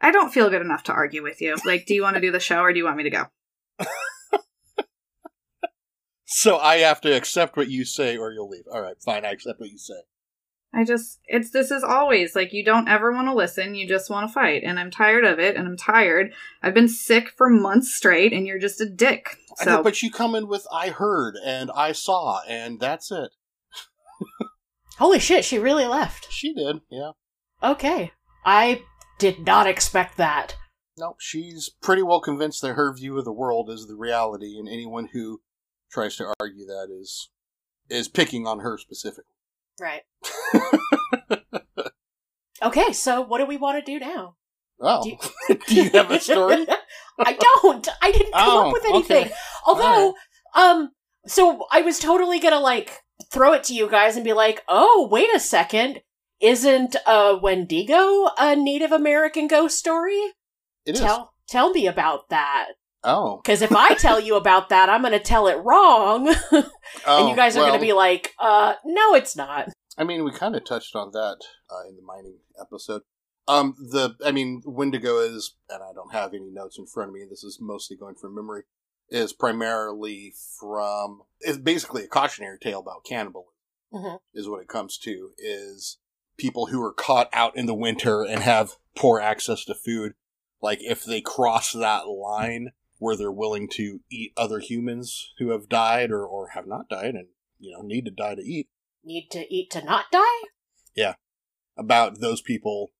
[0.00, 1.56] I don't feel good enough to argue with you.
[1.64, 3.24] Like, do you want to do the show or do you want me to go?
[6.30, 8.64] So I have to accept what you say, or you'll leave.
[8.70, 9.24] All right, fine.
[9.24, 9.94] I accept what you say.
[10.74, 14.10] I just it's this is always like you don't ever want to listen, you just
[14.10, 16.34] want to fight, and I'm tired of it, and I'm tired.
[16.62, 19.38] I've been sick for months straight, and you're just a dick.
[19.58, 23.10] I know, So but you come in with "I heard" and "I saw," and that's
[23.10, 23.30] it.
[24.98, 26.30] Holy shit, she really left.
[26.30, 27.12] She did, yeah.
[27.62, 28.12] Okay.
[28.44, 28.82] I
[29.18, 30.56] did not expect that.
[30.98, 34.68] No, she's pretty well convinced that her view of the world is the reality, and
[34.68, 35.40] anyone who
[35.90, 37.30] tries to argue that is
[37.90, 39.24] is picking on her specifically.
[39.80, 40.02] Right.
[42.60, 44.34] Okay, so what do we want to do now?
[44.80, 46.66] Oh, Do do you have a story?
[47.20, 47.88] I don't.
[48.02, 49.26] I didn't come Oh, up with anything.
[49.26, 49.34] okay.
[49.64, 50.14] Although,
[50.56, 50.90] um,
[51.26, 52.98] so I was totally gonna like
[53.30, 56.00] throw it to you guys and be like, "Oh, wait a second,
[56.40, 60.20] isn't uh Wendigo a Native American ghost story?
[60.84, 61.00] It is.
[61.00, 62.70] Tell tell me about that."
[63.04, 66.66] Oh, Because if I tell you about that, I'm gonna tell it wrong, and
[67.06, 70.32] oh you guys are well, gonna be like, "Uh, no, it's not." I mean, we
[70.32, 71.38] kind of touched on that
[71.70, 73.02] uh, in the mining episode.
[73.46, 77.14] Um, the I mean, Wendigo is, and I don't have any notes in front of
[77.14, 77.24] me.
[77.28, 78.64] This is mostly going from memory.
[79.10, 81.22] Is primarily from.
[81.40, 83.52] It's basically a cautionary tale about cannibalism.
[83.94, 84.18] Mhm.
[84.34, 85.30] Is what it comes to.
[85.38, 85.98] Is
[86.36, 90.14] people who are caught out in the winter and have poor access to food.
[90.60, 95.68] Like if they cross that line where they're willing to eat other humans who have
[95.68, 98.68] died or, or have not died and you know need to die to eat
[99.04, 100.48] Need to eat to not die.
[100.94, 101.14] Yeah.
[101.76, 102.92] About those people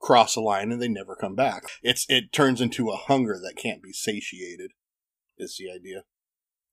[0.00, 1.64] cross a line and they never come back.
[1.82, 4.72] It's it turns into a hunger that can't be satiated.
[5.38, 6.02] Is the idea?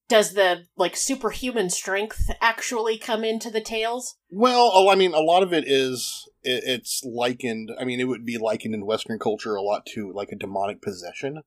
[0.08, 4.16] Does the like superhuman strength actually come into the tales?
[4.32, 7.70] Well, oh, I mean, a lot of it is it, it's likened.
[7.80, 10.82] I mean, it would be likened in Western culture a lot to like a demonic
[10.82, 11.44] possession.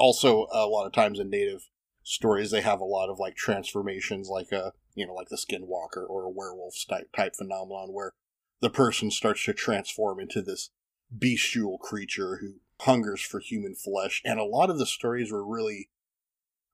[0.00, 1.68] Also, a lot of times in Native
[2.02, 6.08] stories, they have a lot of like transformations, like a you know, like the Skinwalker
[6.08, 8.14] or a werewolf type type phenomenon, where
[8.60, 10.70] the person starts to transform into this
[11.10, 14.22] bestial creature who hungers for human flesh.
[14.24, 15.90] And a lot of the stories were really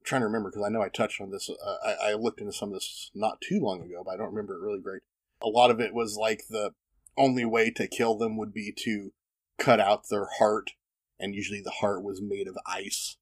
[0.00, 1.50] I'm trying to remember because I know I touched on this.
[1.50, 4.30] Uh, I, I looked into some of this not too long ago, but I don't
[4.30, 5.02] remember it really great.
[5.42, 6.70] A lot of it was like the
[7.18, 9.12] only way to kill them would be to
[9.58, 10.72] cut out their heart,
[11.18, 13.16] and usually the heart was made of ice.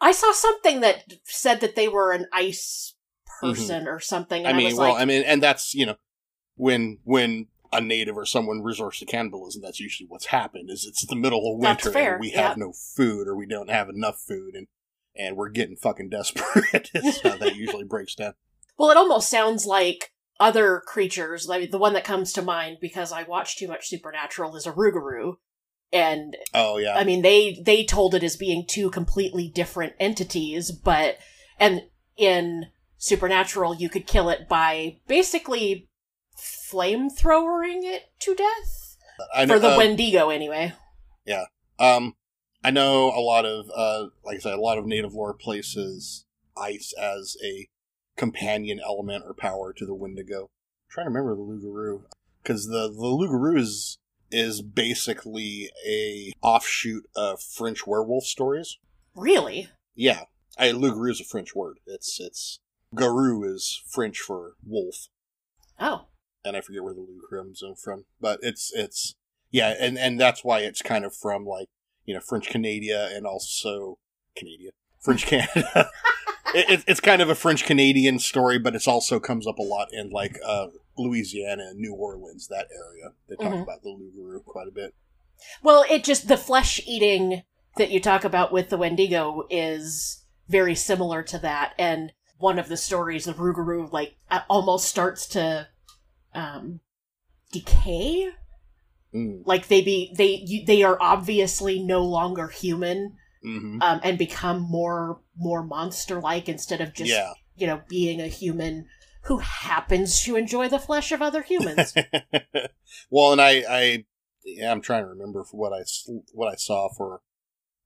[0.00, 2.94] I saw something that said that they were an ice
[3.40, 4.44] person or something.
[4.44, 4.56] And I, Mm-hmm.
[4.56, 5.96] I mean, was well, like, I mean, and that's you know,
[6.56, 10.70] when when a native or someone resorts to cannibalism, that's usually what's happened.
[10.70, 13.88] Is it's the middle of winter and we have no food or we don't have
[13.88, 14.66] enough food, and
[15.14, 16.90] and we're getting fucking desperate.
[17.22, 18.34] how that usually breaks down.
[18.78, 21.46] Well, it almost sounds like other creatures.
[21.48, 24.72] Like the one that comes to mind because I watch too much Supernatural is a
[24.72, 25.34] Rougarou,
[25.92, 30.70] and Oh yeah, I mean they they told it as being two completely different entities,
[30.70, 31.18] but
[31.58, 31.82] and
[32.16, 32.66] in
[32.98, 35.88] Supernatural you could kill it by basically
[36.38, 38.96] flamethrowering it to death
[39.36, 40.72] know, for the uh, Wendigo anyway.
[41.24, 41.44] Yeah
[41.78, 42.14] um,
[42.64, 46.24] I know a lot of, uh, like I said, a lot of native lore places
[46.56, 47.68] ice as a
[48.16, 50.42] companion element or power to the Wendigo.
[50.42, 52.04] I'm trying to remember the Lugaroo
[52.42, 53.98] because the the Lugaroo is
[54.30, 58.78] is basically a offshoot of French werewolf stories.
[59.14, 59.68] Really?
[59.94, 60.22] Yeah,
[60.58, 61.78] I, Loup-garou is a French word.
[61.86, 62.58] It's it's
[62.94, 65.08] garou is French for wolf,
[65.80, 66.06] Oh,
[66.44, 69.14] and I forget where the Loup comes from, but it's it's
[69.50, 71.68] yeah, and and that's why it's kind of from like
[72.04, 73.96] you know French Canada and also
[74.36, 74.70] Canada,
[75.02, 75.88] French Canada.
[76.54, 79.62] it, it- it's kind of a French Canadian story, but it's also comes up a
[79.62, 83.12] lot in like uh, Louisiana and New Orleans, that area.
[83.28, 83.62] They talk Mhm.
[83.62, 84.94] about the Loup quite a bit.
[85.62, 87.42] Well, it just the flesh eating
[87.76, 92.68] that you talk about with the Wendigo is very similar to that, and one of
[92.68, 95.68] the stories, the Rougarou, like uh, almost starts to
[96.34, 96.80] um,
[97.52, 98.30] decay.
[99.14, 99.42] Mm.
[99.46, 104.60] Like they be they you, they are obviously no longer human, hmm um, and become
[104.60, 107.32] more more monster like instead of just yeah.
[107.56, 108.86] you know being a human
[109.26, 111.94] who happens to enjoy the flesh of other humans.
[113.10, 114.04] well, and I, I,
[114.44, 115.82] yeah, I'm trying to remember for what I
[116.32, 117.20] what I saw for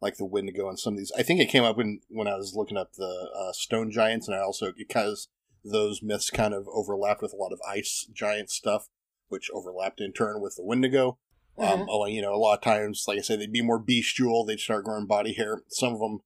[0.01, 1.13] like the Wendigo and some of these.
[1.17, 4.29] I think it came up when when I was looking up the uh, stone giants,
[4.29, 5.29] and I also because
[5.65, 8.89] those myths kind of overlapped with a lot of ice giant stuff,
[9.29, 11.19] which overlapped in turn with the Wendigo.
[11.59, 11.87] Um, Mhm.
[11.91, 14.45] oh, you know, a lot of times, like I said, they'd be more bestial.
[14.45, 15.63] They'd start growing body hair.
[15.69, 16.21] Some of them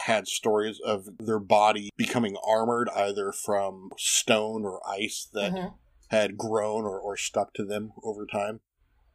[0.00, 5.74] had stories of their body becoming armored either from stone or ice that Mhm.
[6.08, 8.60] had grown or, or stuck to them over time.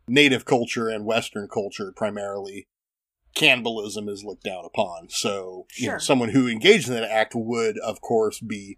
[0.08, 2.68] Native culture and Western culture primarily,
[3.36, 5.10] cannibalism is looked down upon.
[5.10, 8.78] So, you know, someone who engaged in that act would, of course, be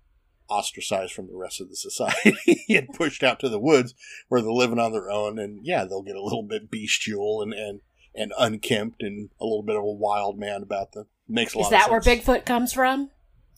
[0.49, 3.95] ostracized from the rest of the society and pushed out to the woods
[4.27, 5.39] where they're living on their own.
[5.39, 7.79] And yeah, they'll get a little bit bestial and, and,
[8.13, 11.07] and unkempt and a little bit of a wild man about them.
[11.27, 12.01] Makes a lot Is that where.
[12.01, 13.09] Bigfoot comes from?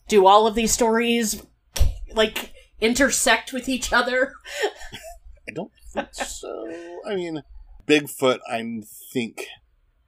[0.08, 1.42] Do all of these stories
[2.14, 4.32] like intersect with each other?
[5.48, 6.66] I don't think so.
[7.08, 7.42] I mean,
[7.86, 9.46] Bigfoot, I think.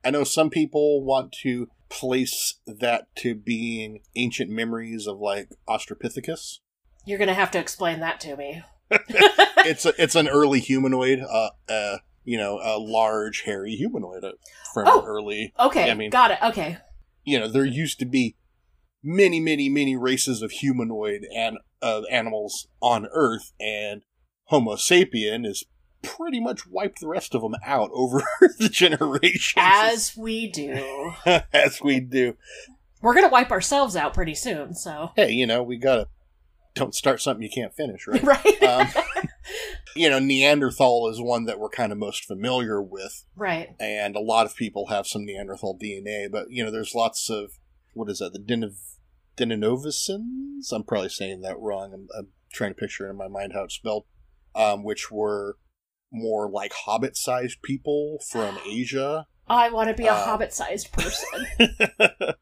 [0.05, 6.59] I know some people want to place that to being ancient memories of like Australopithecus.
[7.05, 8.63] You're gonna have to explain that to me.
[8.91, 14.33] it's a, it's an early humanoid, uh, uh, you know, a large hairy humanoid uh,
[14.73, 15.03] from Oh.
[15.05, 15.53] early.
[15.59, 16.39] Okay, I mean- got it.
[16.43, 16.79] Okay.
[17.29, 18.37] You know, there used to be
[19.03, 24.03] many, many, many races of humanoid and of animals on Earth, and
[24.45, 25.65] Homo sapien is
[26.03, 28.23] pretty much wiped the rest of them out over
[28.59, 29.55] the generations.
[29.57, 31.13] As we do.
[31.53, 32.37] as we do.
[33.03, 36.09] We're gonna wipe ourselves out pretty soon, so Hey, you know, we gotta
[36.75, 38.23] don't start something you can't finish, right?
[38.23, 38.63] right.
[38.63, 38.89] um,
[39.97, 43.69] you know, Neanderthal is one that we're kind of most familiar with, right.
[43.81, 46.31] and a lot of people have some Neanderthal DNA.
[46.31, 47.53] But you know, there's lots of
[47.95, 48.33] what is that?
[48.33, 48.75] The Denov?
[50.73, 51.93] I'm probably saying that wrong.
[51.95, 54.05] I'm, I'm trying to picture in my mind how it's spelled.
[54.55, 55.57] Um, which were
[56.11, 59.27] more like hobbit-sized people from Asia.
[59.47, 61.47] I want to be a Uh, hobbit-sized person.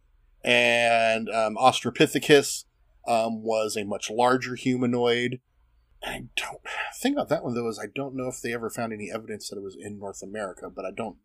[0.44, 2.64] and um, Australopithecus
[3.06, 5.40] um, was a much larger humanoid.
[6.02, 6.60] I don't
[7.00, 9.48] think about that one though is I don't know if they ever found any evidence
[9.48, 11.16] that it was in North America, but I don't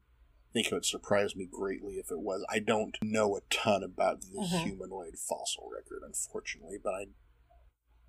[0.53, 2.45] think it would surprise me greatly if it was.
[2.49, 4.63] I don't know a ton about the Mhm.
[4.63, 7.07] humanoid fossil record, unfortunately, but I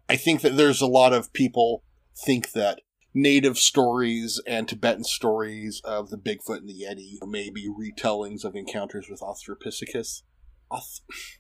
[0.09, 2.81] I think that there's a lot of people think that
[3.15, 8.55] native stories and Tibetan stories of the Bigfoot and the Yeti may be retellings of
[8.57, 10.23] encounters with Australopithecus.
[10.71, 10.81] I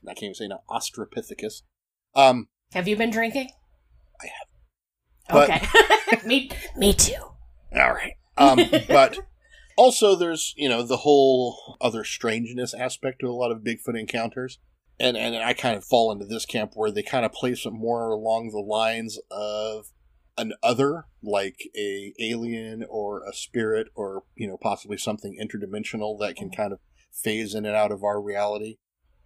[0.07, 0.63] can't even say now.
[0.71, 1.63] Australopithecus.
[2.15, 3.51] Um, have you been drinking?
[4.21, 4.49] I have.
[5.29, 5.67] But- Okay.
[6.27, 7.15] me, me too.
[7.75, 8.15] all right.
[8.37, 8.59] Um,
[8.89, 9.19] but
[9.77, 14.59] also there's you know the whole other strangeness aspect to a lot of Bigfoot encounters,
[14.99, 17.73] and and I kind of fall into this camp where they kind of place it
[17.73, 19.87] more along the lines of
[20.39, 26.37] an other, like a alien or a spirit or you know possibly something interdimensional that
[26.37, 26.81] can kind of
[27.13, 28.77] phase in and out of our reality.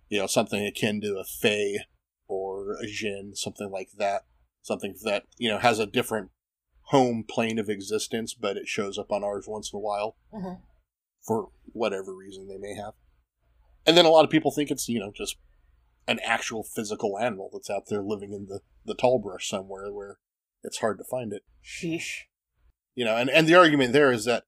[0.09, 1.85] You know, something akin to a fae
[2.29, 4.23] or a jinn, something like that.
[4.67, 6.31] Something that you know has a different
[6.87, 10.61] home plane of existence, but it shows up on ours once in a while Mhm.
[11.25, 12.95] for whatever reason they may have.
[13.87, 15.37] And then a lot of people think it's, you know, just
[16.09, 20.19] an actual physical animal that's out there living in the, the tall brush somewhere where
[20.65, 21.43] it's hard to find it.
[21.65, 22.23] Sheesh.
[22.97, 24.45] You know, and, and the argument there is that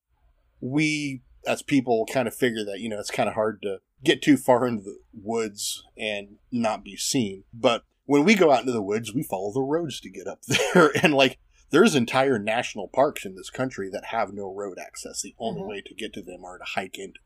[0.60, 4.20] we as people kind of figure that, you know, it's kind of hard to get
[4.22, 7.44] too far into the woods and not be seen.
[7.54, 10.40] But when we go out into the woods, we follow the roads to get up
[10.74, 10.90] there.
[11.02, 11.38] And like,
[11.70, 15.20] there's entire national parks in this country that have no road access.
[15.20, 15.68] The only Mhm.
[15.68, 17.20] way to get to them are to hike into.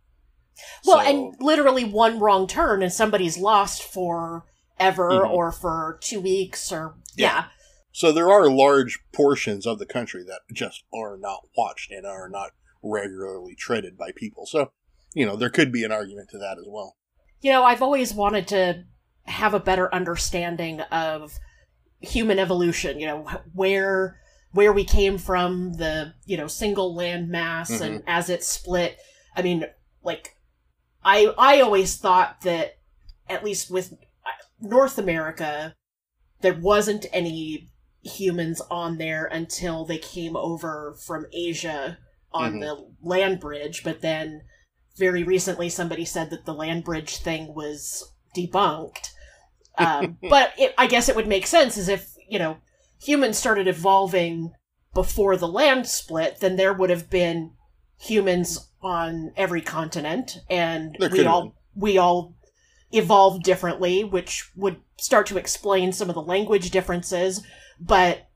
[0.84, 4.44] Well, So- and literally one wrong turn and somebody's lost for
[4.80, 5.30] ever Mhm.
[5.30, 7.26] or for two weeks or Yeah.
[7.34, 7.44] yeah.
[7.92, 12.28] So there are large portions of the country that just are not watched and are
[12.28, 12.50] not
[12.82, 14.46] regularly treaded by people.
[14.46, 14.72] So,
[15.14, 16.96] you know, there could be an argument to that as well.
[17.40, 18.84] You know, I've always wanted to
[19.24, 21.38] have a better understanding of
[22.00, 24.18] human evolution, you know, where
[24.52, 28.98] where we came from, the, you know, single land mass and as it split.
[29.34, 29.64] I mean,
[30.02, 30.36] like
[31.04, 32.78] I I always thought that
[33.30, 35.74] at least with uh, North America
[36.42, 37.68] there wasn't any
[38.02, 41.98] humans on there until they came over from Asia
[42.32, 42.60] on Mhm.
[42.60, 44.42] the land bridge, but then
[44.96, 49.11] very recently somebody said that the land bridge thing was debunked.
[49.78, 52.58] Um, but it, I guess it would make sense as if, you know,
[53.02, 54.52] humans started evolving
[54.94, 57.52] before the land split, then there would have been
[57.98, 62.34] humans on every continent and There we all we all
[62.90, 67.42] evolved differently, which would start to explain some of the language differences,
[67.80, 68.28] but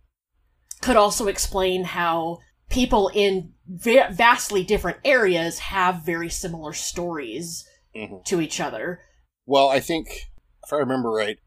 [0.81, 2.39] could also explain how
[2.71, 7.65] people in va- vastly different areas have very similar stories
[7.95, 8.25] Mhm.
[8.25, 9.01] to each other.
[9.45, 10.23] Well, I think,
[10.67, 11.39] if I remember right,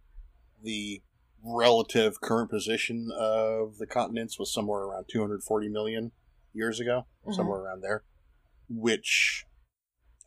[0.63, 1.01] the
[1.43, 6.11] relative current position of the continents was somewhere around 240 million
[6.53, 7.35] years ago, Mhm.
[7.35, 8.03] somewhere around there.
[8.69, 9.45] Which,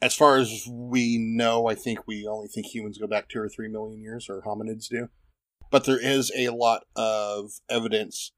[0.01, 3.49] as far as we know, I think we only think humans go back two or
[3.49, 5.09] three million years, or hominids do.
[5.71, 8.33] But there is a lot of evidence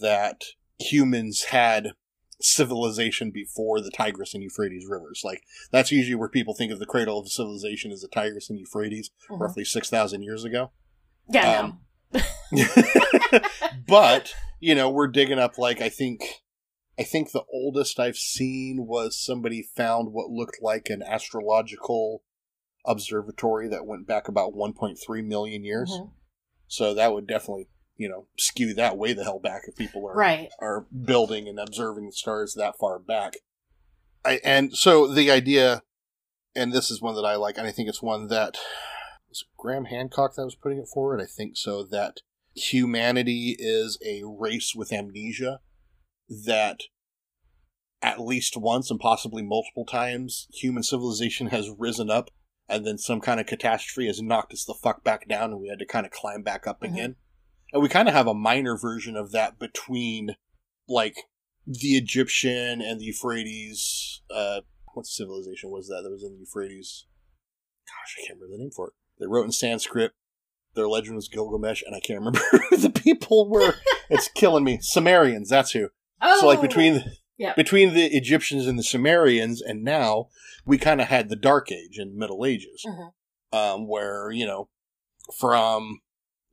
[0.00, 0.42] that
[0.78, 1.92] humans had
[2.44, 5.22] civilization before the Tigris and Euphrates rivers.
[5.24, 8.58] Like, that's usually where people think of the cradle of civilization as the Tigris and
[8.58, 9.40] Euphrates, Mhm.
[9.40, 10.70] roughly 6,000 years ago.
[11.28, 11.80] Yeah, Um,
[13.86, 16.22] but, you know, we're digging up, like, I think.
[16.96, 22.22] I think the oldest I've seen was somebody found what looked like an astrological
[22.86, 25.90] observatory that went back about 1.3 million years.
[25.90, 26.12] Mhm.
[26.68, 27.66] So that would definitely,
[27.96, 30.48] you know, skew that way the hell back if people are right.
[30.60, 33.34] are building and observing the stars that far back.
[34.24, 35.82] I, and so the idea,
[36.56, 38.56] and this is one that I like, and I think it's one that
[39.28, 41.20] was Graham Hancock that was putting it forward.
[41.20, 42.18] I think so that
[42.54, 45.60] humanity is a race with amnesia
[46.46, 46.80] that
[48.00, 52.30] at least once and possibly multiple times human civilization has risen up
[52.68, 55.68] and then some kind of catastrophe has knocked us the fuck back down and we
[55.68, 56.92] had to kind of climb back up Mhm.
[56.92, 57.16] again.
[57.74, 60.36] And we kind of have a minor version of that between
[60.88, 61.16] like
[61.66, 64.22] the Egyptian and the Euphrates.
[64.34, 64.60] Uh,
[64.94, 67.06] what civilization was that that was in the Euphrates?
[67.86, 68.92] Gosh, I can't remember the name for it.
[69.18, 70.12] They wrote in Sanskrit.
[70.76, 73.74] Their legend was Gilgamesh, and I can't remember who the people were.
[74.08, 74.78] it's killing me.
[74.80, 75.88] Sumerians, that's who.
[76.22, 77.02] Oh, So like between
[77.36, 77.54] Yeah.
[77.56, 80.28] between the Egyptians and the Sumerians, and now
[80.64, 83.12] we kind of had the Dark Age and Middle Ages, Mhm.
[83.52, 84.68] um, where you know
[85.36, 86.00] from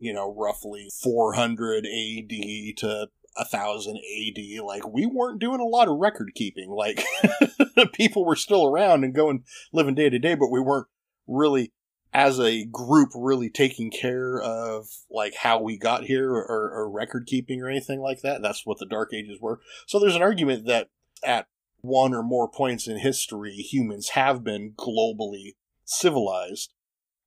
[0.02, 3.08] you know roughly 400 AD to
[3.46, 6.70] thousand AD, like we weren't doing a lot of record keeping.
[6.70, 7.04] Like
[7.94, 10.88] people were still around and going living day to day, but we weren't
[11.28, 11.72] really
[12.14, 17.26] as a group really taking care of like how we got here or, or record
[17.26, 18.42] keeping or anything like that.
[18.42, 19.62] That's what the Dark Ages were.
[19.88, 20.90] So there's an argument that
[21.24, 21.48] at
[21.80, 26.74] one or more points in history, humans have been globally civilized,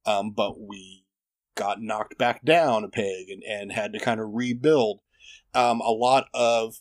[0.05, 1.04] um, but we
[1.55, 5.01] got knocked back down a peg and, and had to kind of rebuild.
[5.55, 6.77] Um, a lot of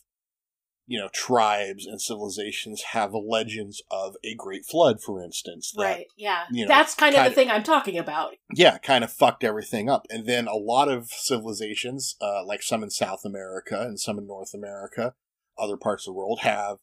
[0.86, 5.72] you know tribes and civilizations have legends of a great flood, for instance.
[5.76, 6.06] That, right.
[6.16, 6.44] Yeah.
[6.50, 8.34] you know, That's kind of kinda- the thing I'm talking about.
[8.54, 10.06] yeah, kind of fucked everything up.
[10.10, 14.26] And then a lot of civilizations, uh, like some in South America and some in
[14.26, 15.14] North America,
[15.56, 16.76] other parts of the world, have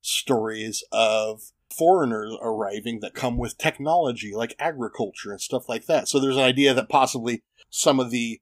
[0.00, 1.40] stories of
[1.76, 6.08] foreigners arriving that come with technology like agriculture and stuff like that.
[6.08, 8.40] So there's an idea that possibly some of the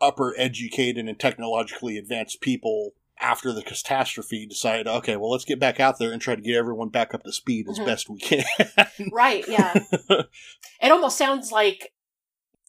[0.00, 5.78] upper educated and technologically advanced people after the catastrophe decided, okay, well, let's get back
[5.78, 7.86] out there and try to get everyone back up to speed as Mhm.
[7.86, 8.44] best we can.
[9.12, 9.46] Right.
[9.46, 9.72] Yeah.
[10.82, 11.92] it almost sounds like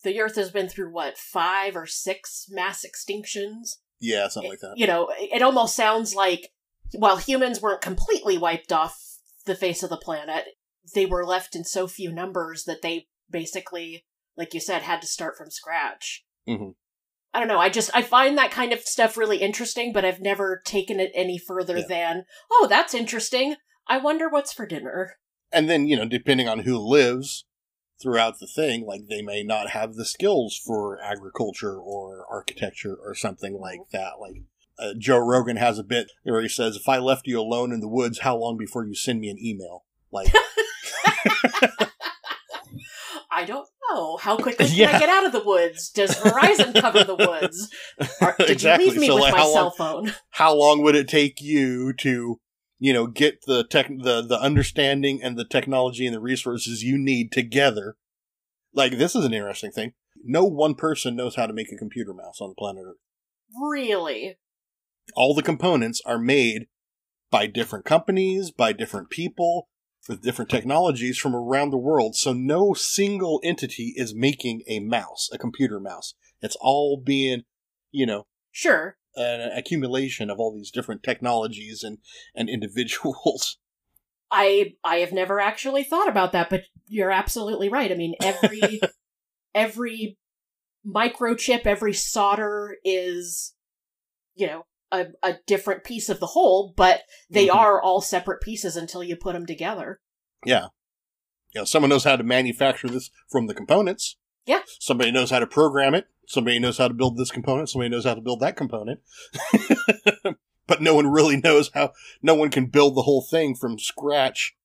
[0.04, 3.78] the Earth has been through what five or six mass extinctions.
[4.00, 4.74] yeah, something like that.
[4.78, 6.52] You know, it almost sounds like
[6.94, 9.15] while humans weren't completely wiped off
[9.46, 10.46] the face of the planet,
[10.94, 14.06] they were left in so few numbers that they basically
[14.38, 16.26] like you said, had to start from scratch.
[16.48, 16.76] Mhm.
[17.34, 17.60] I don't know.
[17.60, 21.12] I just I find that kind of stuff really interesting, but I've never taken it
[21.14, 21.88] any further Yeah.
[21.88, 23.56] than, oh, that's interesting.
[23.88, 25.18] I wonder what's for dinner.
[25.52, 27.46] And then, you know, depending on who lives
[28.02, 33.16] throughout the thing, like they may not have the skills for agriculture or architecture or
[33.16, 34.20] something like that.
[34.20, 34.44] Like
[34.80, 37.80] uh, Joe Rogan has a bit where he says, "If I left you alone in
[37.80, 40.34] the woods, how long before you send me an email?" Like,
[43.32, 44.18] I don't know.
[44.18, 45.90] How quickly can I get out of the woods?
[45.90, 47.70] Does Verizon cover the woods?
[48.22, 48.86] Or did Exactly.
[48.86, 50.14] you leave me So, with like, my how cell phone?
[50.32, 52.40] how long would it take you to,
[52.80, 56.98] you know, get the tech, the the understanding and the technology and the resources you
[56.98, 57.98] need together?
[58.74, 59.94] Like, this is an interesting thing.
[60.24, 62.98] No one person knows how to make a computer mouse on the planet Earth.
[63.70, 64.38] Really?
[65.16, 66.68] All the components are made
[67.32, 69.68] by different companies, by different people,
[70.08, 72.16] with different technologies from around the world.
[72.16, 76.14] So no single entity is making a mouse, a computer mouse.
[76.42, 77.44] It's all being,
[77.92, 78.98] you know, Sure.
[79.16, 81.98] an accumulation of all these different technologies and,
[82.36, 83.58] and individuals.
[84.32, 87.92] I I have never actually thought about that, but you're absolutely right.
[87.92, 88.82] I mean, every
[89.56, 90.18] every
[90.86, 93.54] microchip, every solder is,
[94.36, 97.56] you know, a, a different piece of the whole, but they Mhm.
[97.56, 100.00] are all separate pieces until you put them together.
[100.46, 100.68] Yeah.
[101.54, 104.18] You know, someone knows how to manufacture this from the components.
[104.46, 104.62] Yeah.
[104.80, 106.08] Somebody knows how to program it.
[106.28, 107.70] Somebody knows how to build this component.
[107.70, 109.00] Somebody knows how to build that component.
[110.68, 114.56] but no one really knows how, no one can build the whole thing from scratch.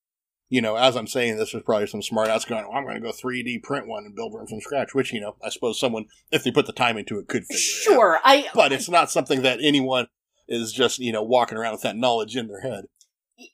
[0.51, 2.95] You know, as I'm saying this, there's probably some smart ass going, well, I'm going
[2.95, 5.79] to go 3D print one and build one from scratch, which, you know, I suppose
[5.79, 7.93] someone, if they put the time into it, could figure it out.
[7.95, 10.07] Sure, I But it's not something that anyone
[10.49, 12.83] is just, you know, walking around with that knowledge in their head.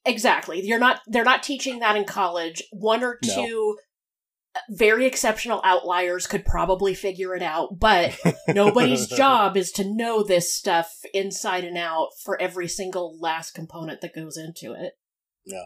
[0.05, 0.59] exactly.
[0.65, 0.99] You're not.
[1.07, 2.63] They're not teaching that in college.
[2.71, 3.45] One or No.
[3.45, 3.77] two
[4.55, 8.17] uh, very exceptional outliers could probably figure it out, but
[8.47, 14.01] nobody's job is to know this stuff inside and out for every single last component
[14.01, 14.93] that goes into it.
[15.45, 15.65] Yeah.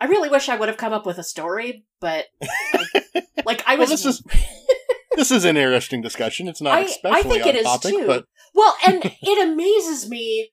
[0.00, 3.74] I really wish I would have come up with a story, but I, like I
[3.78, 4.22] Well, was this is
[5.16, 6.48] this is an interesting discussion.
[6.48, 8.06] It's not I- I think it is topic, too.
[8.06, 8.24] but
[8.54, 10.50] Well, and it amazes me.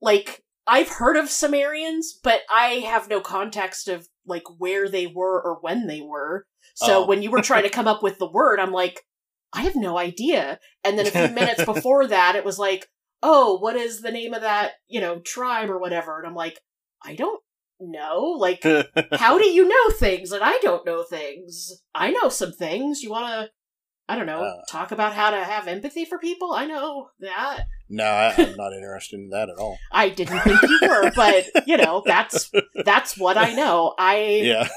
[0.00, 5.40] Like, I've heard of Sumerians, but I have no context of, like, where they were
[5.40, 6.46] or when they were.
[6.74, 7.06] So Oh.
[7.06, 9.00] when you were trying to come up with the word, I'm like,
[9.52, 10.58] I have no idea.
[10.82, 12.88] And then a few minutes before that, it was like,
[13.22, 16.18] oh, what is the name of that, you know, tribe or whatever?
[16.18, 16.58] And I'm like,
[17.04, 17.40] I don't
[17.90, 18.36] know.
[18.38, 18.62] Like,
[19.12, 21.82] how do you know things and I don't know things?
[21.94, 23.02] I know some things.
[23.02, 23.50] You want to,
[24.08, 24.60] I don't know, Uh.
[24.70, 26.52] talk about how to have empathy for people?
[26.52, 27.64] I know that.
[27.88, 29.78] no, I, I'm not interested in that at all.
[29.92, 32.50] I didn't think you were, but you know, that's
[32.84, 33.94] that's what I know.
[33.98, 34.68] I Yeah,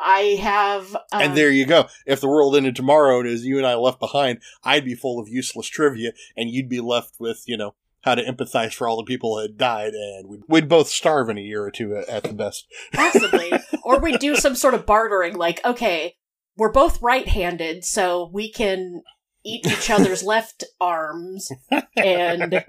[0.00, 1.86] I have um, and there you go.
[2.06, 4.94] If the world ended tomorrow and it was you and I left behind, I'd be
[4.94, 7.74] full of useless trivia, and you'd be left with you know
[8.04, 11.28] how to empathize for all the people that had died, and we'd, we'd both starve
[11.28, 12.66] in a year or two at, at the best.
[12.92, 13.52] possibly
[13.84, 16.14] or we'd do some sort of bartering like okay,
[16.56, 19.02] we're both right-handed so we can
[19.44, 21.50] eat each other's left arms
[21.96, 22.64] and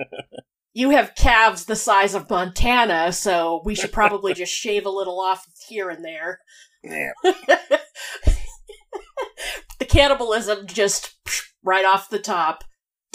[0.75, 5.21] you have calves the size of Montana, so we should probably just shave a little
[5.21, 6.41] off here and there.
[6.83, 7.11] Yeah.
[9.79, 11.15] the cannibalism just
[11.63, 12.65] right off the top.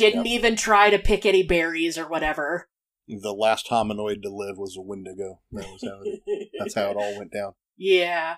[0.01, 2.69] Didn't even try to pick any berries or whatever.
[3.07, 5.41] The last hominoid to live was a Wendigo.
[5.53, 7.53] That was how it, that's how it all went down.
[7.83, 8.37] Yeah.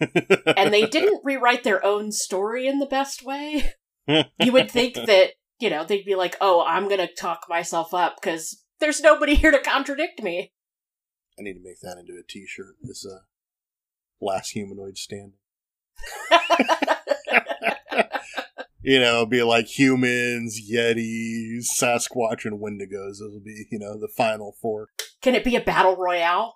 [0.00, 3.74] And they didn't rewrite their own story in the best way.
[4.40, 7.92] You would think that, you know, they'd be like, oh, I'm going to talk myself
[7.92, 10.52] up because there's nobody here to contradict me.
[11.38, 12.76] I need to make that into a T-shirt.
[12.82, 13.18] This uh,
[14.18, 15.34] last humanoid standing.
[18.88, 23.18] You know, be like humans, yetis, Sasquatch, and Wendigos.
[23.18, 24.88] Those will be, you know, the final four.
[25.20, 26.54] Can it be a battle royale?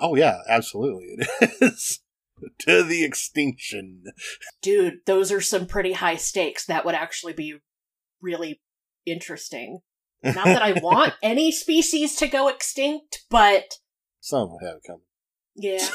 [0.00, 2.00] Oh yeah, absolutely, it is
[2.60, 4.04] to the extinction.
[4.62, 6.64] Dude, those are some pretty high stakes.
[6.64, 7.56] That would actually be
[8.22, 8.62] really
[9.04, 9.80] interesting.
[10.22, 13.74] Not that I want any species to go extinct, but
[14.20, 15.86] Some of them have it coming.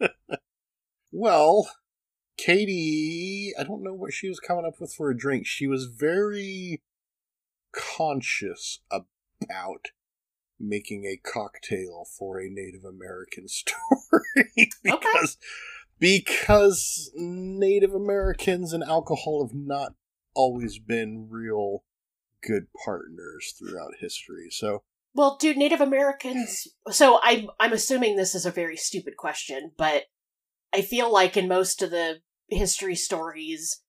[0.00, 0.08] yeah.
[1.12, 1.68] Well,
[2.40, 5.46] Katie, I don't know what she was coming up with for a drink.
[5.46, 6.80] She was very
[7.72, 9.88] conscious about
[10.58, 15.36] making a cocktail for a Native American story because
[15.98, 19.92] because Native Americans and alcohol have not
[20.34, 21.84] always been real
[22.42, 24.48] good partners throughout history.
[24.50, 24.82] So,
[25.14, 26.68] Well, do Native Americans.
[26.88, 30.04] So I'm I'm assuming this is a very stupid question, but
[30.72, 32.20] I feel like in most of the
[32.50, 33.80] history stories,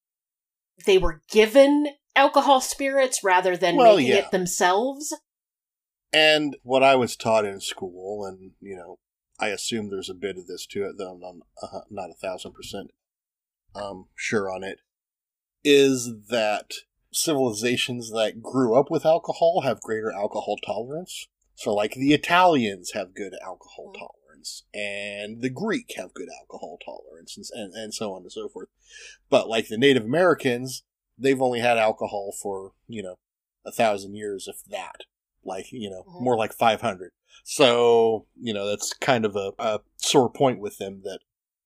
[0.85, 4.17] they were given alcohol spirits rather than Well, making yeah.
[4.17, 5.13] it themselves.
[6.13, 8.99] And what I was taught in school, and you know,
[9.39, 12.53] I assume there's a bit of this to it, though I'm uh, not a thousand
[12.53, 12.91] percent
[13.73, 14.79] um, sure on it,
[15.63, 16.71] is that
[17.13, 21.27] civilizations that grew up with alcohol have greater alcohol tolerance.
[21.55, 23.99] So, like the Italians have good alcohol Mhm.
[24.41, 28.47] Tolerance, and the Greek have good alcohol tolerance, and, and and so on and so
[28.49, 28.69] forth.
[29.29, 30.83] But like the Native Americans,
[31.17, 33.15] they've only had alcohol for you know
[33.65, 35.01] a thousand years, if that.
[35.43, 36.21] Like you know, Mhm.
[36.21, 37.11] more like five hundred.
[37.43, 41.19] So you know that's kind of a, a sore point with them that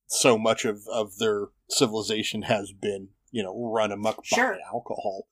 [0.07, 4.53] so much of of their civilization has been you know run amok Sure.
[4.53, 5.27] by alcohol.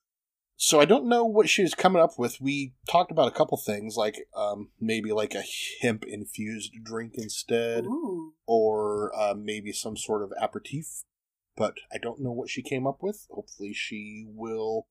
[0.56, 2.39] So I don't know what she was coming up with.
[2.39, 5.43] We talked about a couple things, like um, maybe like a
[5.82, 8.34] hemp infused drink instead, Ooh.
[8.47, 11.04] or uh, maybe some sort of aperitif.
[11.56, 13.28] But I don't know what she came up with.
[13.30, 14.88] Hopefully, she will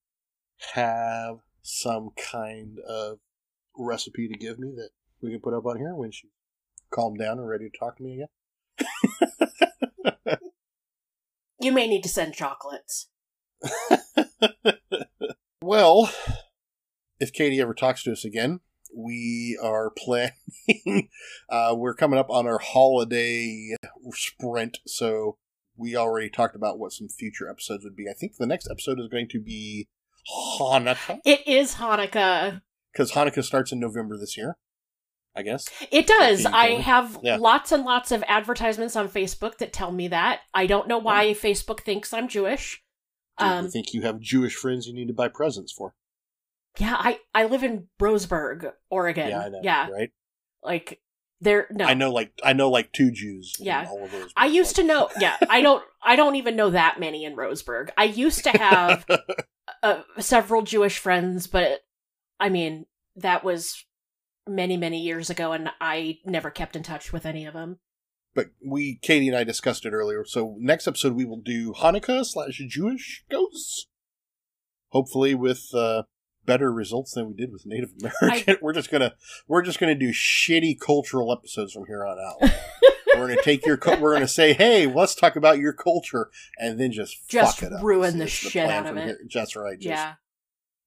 [0.74, 3.18] have some kind of
[3.76, 4.90] recipe to give me that
[5.20, 6.28] we can put up on here when she
[6.92, 8.28] calmed down and ready to talk to me again.
[11.62, 13.08] You may need to send chocolates.
[15.62, 16.10] well,
[17.20, 18.60] if Katie ever talks to us again,
[18.94, 21.08] we are planning.
[21.48, 23.74] uh, we're coming up on our holiday
[24.12, 25.38] sprint, so
[25.76, 28.08] we already talked about what some future episodes would be.
[28.08, 29.88] I think the next episode is going to be
[30.60, 32.60] Hanukkah It is Hanukkah.
[32.92, 34.56] because Hanukkah starts in November this year.
[35.34, 35.66] I guess.
[35.90, 36.44] It does.
[36.44, 37.36] I have Yeah.
[37.36, 40.40] lots and lots of advertisements on Facebook that tell me that.
[40.52, 42.81] I don't know why Facebook thinks I'm Jewish.
[43.38, 45.94] Do you Um, think you have Jewish friends you need to buy presents for?
[46.78, 49.28] yeah, I I live in Roseburg, Oregon.
[49.28, 49.60] Yeah, I know.
[49.62, 50.10] Yeah, Right.
[50.62, 51.00] like
[51.40, 51.66] there.
[51.70, 53.54] No, I know, like I know, like two Jews.
[53.58, 53.86] in Yeah.
[53.90, 54.32] all of those.
[54.36, 55.08] I used to know.
[55.18, 55.84] Yeah, I don't.
[56.02, 57.90] I don't even know that many in Roseburg.
[57.96, 59.04] I used to have
[59.82, 61.80] uh, several Jewish friends, but
[62.40, 63.84] I mean that was
[64.48, 67.78] many many years ago, and I never kept in touch with any of them.
[68.34, 70.24] But we, Katie and I discussed it earlier.
[70.24, 73.86] So next episode we will do Hanukkah slash Jewish ghosts.
[74.88, 76.02] Hopefully with uh,
[76.44, 77.90] better results than we did with Native
[78.22, 78.56] American.
[78.62, 79.14] we're just gonna
[79.48, 82.50] we're just gonna do shitty cultural episodes from here on out.
[83.16, 86.28] we're gonna take your we're gonna say, hey, let's talk about your culture,
[86.58, 87.82] and then just Just fuck it up.
[87.82, 89.04] ruin the It's shit out of it.
[89.04, 89.18] here.
[89.26, 89.78] Just right.
[89.78, 90.14] Just, yeah.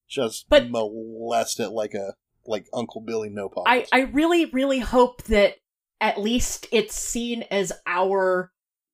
[0.08, 2.14] just But- molest it like a
[2.48, 5.56] like Uncle Billy No I, I really, really hope that
[6.02, 8.52] at least it's seen as our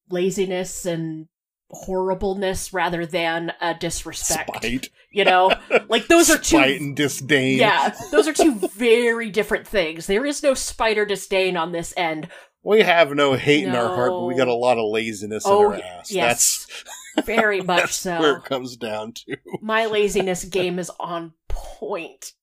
[0.10, 1.28] laziness and
[1.70, 4.50] horribleness rather than a disrespect.
[4.58, 4.90] Spite.
[5.12, 5.54] You know?
[5.88, 7.58] Like those are two Spite and disdain.
[7.58, 10.06] Yeah, those are two very different things.
[10.08, 12.28] There is no spite or disdain on this end.
[12.64, 15.72] We have no hate in our heart, but we got a lot of laziness Oh,
[15.74, 16.12] in our ass.
[16.12, 16.68] yes.
[17.26, 18.20] Very much That's so.
[18.20, 19.36] where it comes down to.
[19.62, 22.34] My laziness game is on point.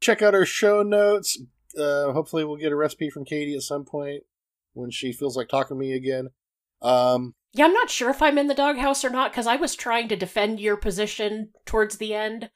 [0.00, 1.38] Check out our show notes.
[1.76, 4.22] Uh, hopefully, we'll get a recipe from Katie at some point
[4.72, 6.28] when she feels like talking to me again.
[6.80, 9.74] Um, Yeah, I'm not sure if I'm in the doghouse or not because I was
[9.74, 12.50] trying to defend your position towards the end.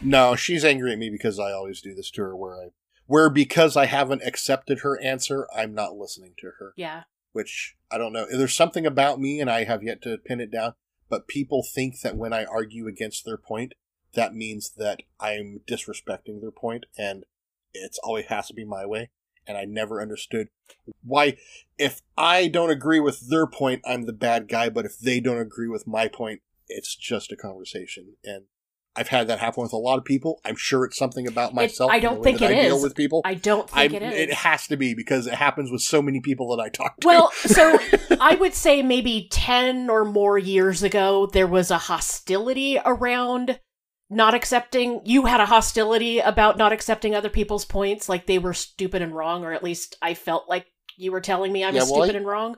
[0.00, 2.68] no, she's angry at me because I always do this to her, where I,
[3.06, 6.72] where because I haven't accepted her answer, I'm not listening to her.
[6.76, 7.02] Yeah.
[7.32, 8.26] which I don't know.
[8.30, 10.74] There's something about me, and I have yet to pin it down.
[11.08, 13.74] But people think that when I argue against their point,
[14.14, 17.24] that means that I'm disrespecting their point, and
[17.82, 19.10] it's always has to be my way.
[19.46, 20.48] And I never understood
[21.04, 21.36] why,
[21.78, 24.68] if I don't agree with their point, I'm the bad guy.
[24.68, 28.14] But if they don't agree with my point, it's just a conversation.
[28.24, 28.44] And
[28.96, 30.40] I've had that happen with a lot of people.
[30.44, 31.90] I'm sure it's something about myself.
[31.92, 33.20] I don't think it I deal with people.
[33.24, 34.14] I don't think it is.
[34.14, 37.06] it has to be because it happens with so many people that I talk to.
[37.06, 37.78] Well, so
[38.20, 43.60] I would say maybe 10 or more years ago, there was a hostility around
[44.10, 45.00] not accepting.
[45.04, 49.14] You had a hostility about not accepting other people's points, like they were stupid and
[49.14, 52.02] wrong, or at least I felt like you were telling me I was Yeah, well,
[52.02, 52.56] I- stupid and wrong.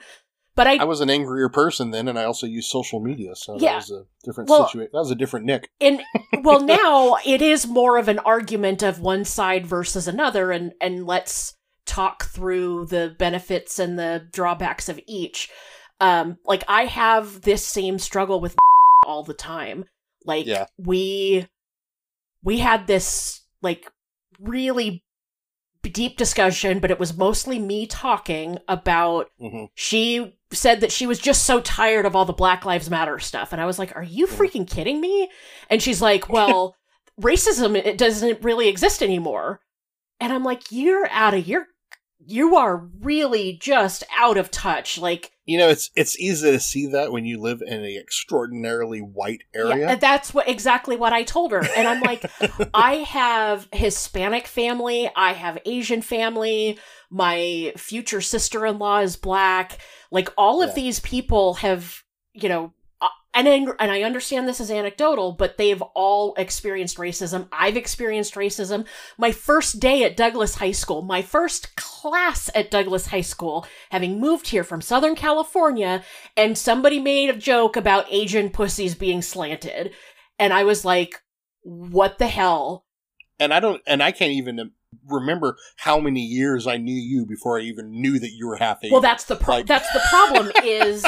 [0.54, 3.54] But I, I was an angrier person then, and I also used social media, so
[3.60, 3.70] Yeah.
[3.74, 4.90] that was a different Well- situation.
[4.92, 5.68] That was a different Nick.
[5.80, 6.00] and
[6.42, 11.06] well, now it is more of an argument of one side versus another, and and
[11.06, 11.54] let's
[11.86, 15.48] talk through the benefits and the drawbacks of each.
[16.00, 18.56] Um, like I have this same struggle with
[19.06, 19.84] all the time.
[20.28, 20.66] Like Yeah.
[20.78, 21.48] we
[22.44, 23.90] we had this like
[24.38, 25.02] really
[25.82, 31.18] deep discussion, but it was mostly me talking about hmm she said that she was
[31.18, 33.52] just so tired of all the Black Lives Matter stuff.
[33.52, 35.30] And I was like, Are you freaking kidding me?
[35.70, 36.76] And she's like, Well,
[37.20, 39.60] racism it doesn't really exist anymore.
[40.20, 41.66] And I'm like, You're out of your
[42.26, 44.98] you are really just out of touch.
[44.98, 49.00] Like, You know, it's it's easy to see that when you live in an extraordinarily
[49.00, 49.88] white area.
[49.88, 51.62] Yeah, that's what exactly what I told her.
[51.76, 52.24] And I'm like,
[52.74, 56.78] I have Hispanic family, I have Asian family,
[57.10, 59.78] my future sister-in-law is black.
[60.10, 60.74] Like all of Yeah.
[60.74, 62.02] these people have,
[62.34, 62.72] you know,
[63.38, 67.48] and I, and I understand this is anecdotal, but they've all experienced racism.
[67.52, 68.86] I've experienced racism.
[69.16, 74.20] My first day at Douglas High School, my first class at Douglas High School, having
[74.20, 76.02] moved here from Southern California,
[76.36, 79.92] and somebody made a joke about Asian pussies being slanted.
[80.38, 81.22] And I was like,
[81.62, 82.84] what the hell?
[83.40, 84.72] and I don't, and I can't even
[85.06, 88.78] remember how many years I knew you before I even knew that you were half
[88.82, 88.92] Asian.
[88.92, 91.04] Well, that's the pro- Like- that's the problem is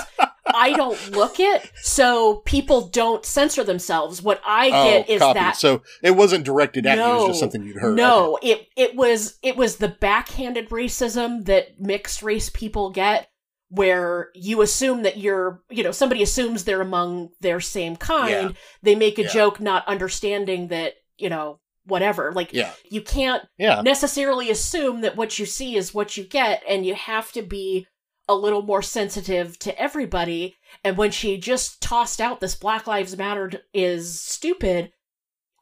[0.61, 4.23] I don't look it, so people don't censor themselves.
[4.23, 5.39] What I oh, get is Oh, copy.
[5.41, 7.97] that So it wasn't directed at you; it was just something you'd heard.
[7.97, 13.29] No, it it was it was the backhanded racism that mixed race people get
[13.73, 18.57] where you assume that you're, you know, somebody assumes they're among their same kind.
[18.83, 19.29] They make a Yeah.
[19.29, 22.33] joke not understanding that, you know, whatever.
[22.33, 26.63] Like Yeah, you can't yeah, necessarily assume that what you see is what you get
[26.69, 27.87] and you have to be
[28.31, 33.17] a little more sensitive to everybody and when she just tossed out this black lives
[33.19, 34.93] matter is stupid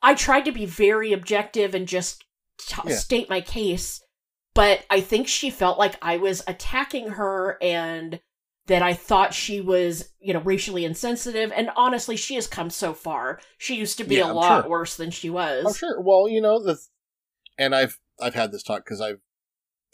[0.03, 2.25] i tried to be very objective and just
[2.61, 2.95] t- Yeah.
[2.97, 4.01] state my case
[4.55, 8.21] but i think she felt like i was attacking her and
[8.67, 12.93] that i thought she was you know racially insensitive and honestly she has come so
[12.93, 14.71] far she used to be Yeah, a I'm lot sure.
[14.71, 16.01] worse than she was Oh, sure.
[16.03, 16.79] Well, you know the,
[17.57, 19.21] and I've I've had this talk because I've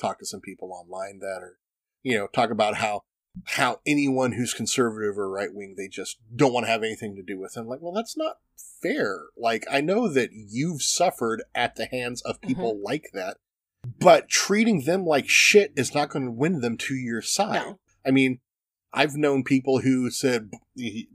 [0.00, 1.58] talked to some people online that are,
[2.05, 3.02] you know, talk about how
[3.46, 7.22] how anyone who's conservative or right wing they just don't want to have anything to
[7.22, 7.55] do with.
[7.55, 7.66] them.
[7.66, 8.36] like, well, that's not
[8.80, 9.22] fair.
[9.36, 12.84] Like, I know that you've suffered at the hands of people Mm-hmm.
[12.84, 13.38] like that,
[13.98, 17.55] but treating them like shit is not going to win them to your side.
[17.66, 18.38] no I mean,
[18.92, 20.52] I've known people who said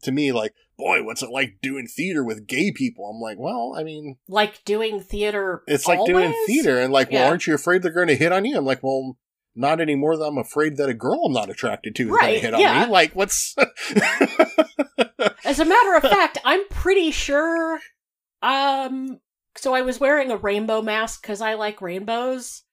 [0.03, 3.05] to me, like, boy, what's it like doing theater with gay people?
[3.09, 6.77] I'm like, well, I mean, like doing theater it's like doing theater.
[6.79, 8.57] And like, well, aren't you afraid they're going to hit on you?
[8.57, 9.15] I'm like, well,
[9.59, 12.25] not anymore that I'm afraid that a girl I'm not attracted to is going to
[12.25, 12.85] Right, hit on yeah.
[12.85, 12.91] me.
[12.91, 13.55] Like, what's.
[15.45, 17.79] As a matter of fact, I'm pretty sure.
[18.41, 19.19] Um,
[19.57, 22.63] so I was wearing a rainbow mask because I like rainbows,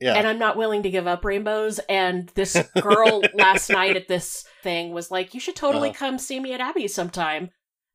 [0.00, 0.14] yeah.
[0.14, 1.78] and I'm not willing to give up rainbows.
[1.88, 5.98] And this girl last night at this thing was like, "You should totally Uh-huh.
[5.98, 7.50] come see me at Abby's sometime."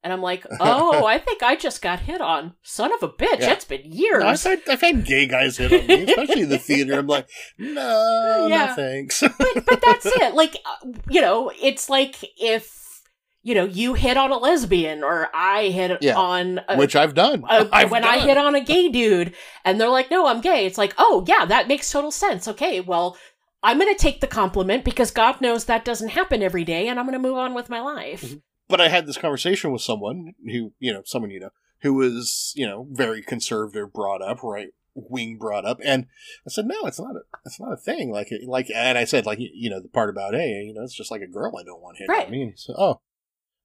[0.08, 2.54] And I'm like, "Oh, I think I just got hit on.
[2.64, 3.42] Son of a bitch!
[3.42, 3.52] Yeah.
[3.52, 6.50] It's been years." No, I've, had, I've had gay guys hit on me, especially in
[6.50, 6.98] the theater.
[6.98, 7.28] I'm like,
[7.58, 8.68] no, Yeah.
[8.68, 9.20] no thanks.
[9.22, 10.34] but but that's it.
[10.34, 13.04] Like uh, you know, it's like if
[13.44, 16.16] you know you hit on a lesbian or I hit Yeah.
[16.16, 17.44] on a, Which I've done.
[17.50, 19.34] uh, I've when I hit on a gay dude
[19.66, 22.80] and they're like, "No, I'm gay." It's like, "Oh yeah, that makes total sense." Okay,
[22.80, 23.18] well.
[23.64, 27.00] I'm going to take the compliment because God knows that doesn't happen every day, and
[27.00, 28.22] I'm going to move on with my life.
[28.24, 28.42] Mhm.
[28.68, 31.52] But I had this conversation with someone who, you know, someone you know,
[31.82, 36.08] who was, you know, very conservative brought up, right wing brought up, and
[36.46, 38.12] I said, no, it's not a, it's not a thing.
[38.12, 40.96] Like, like, and I said, like, you- know, the part about A, you know, it's
[40.98, 42.26] just like a girl I don't want hit Right.
[42.26, 42.42] on me.
[42.42, 43.02] And he said, oh,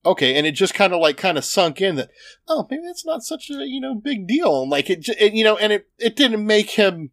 [0.04, 2.10] okay, and it just kind of like kind of sunk in that,
[2.48, 5.42] oh, maybe that's not such a you know big deal, and like it, it you
[5.44, 7.12] know, and it it didn't make him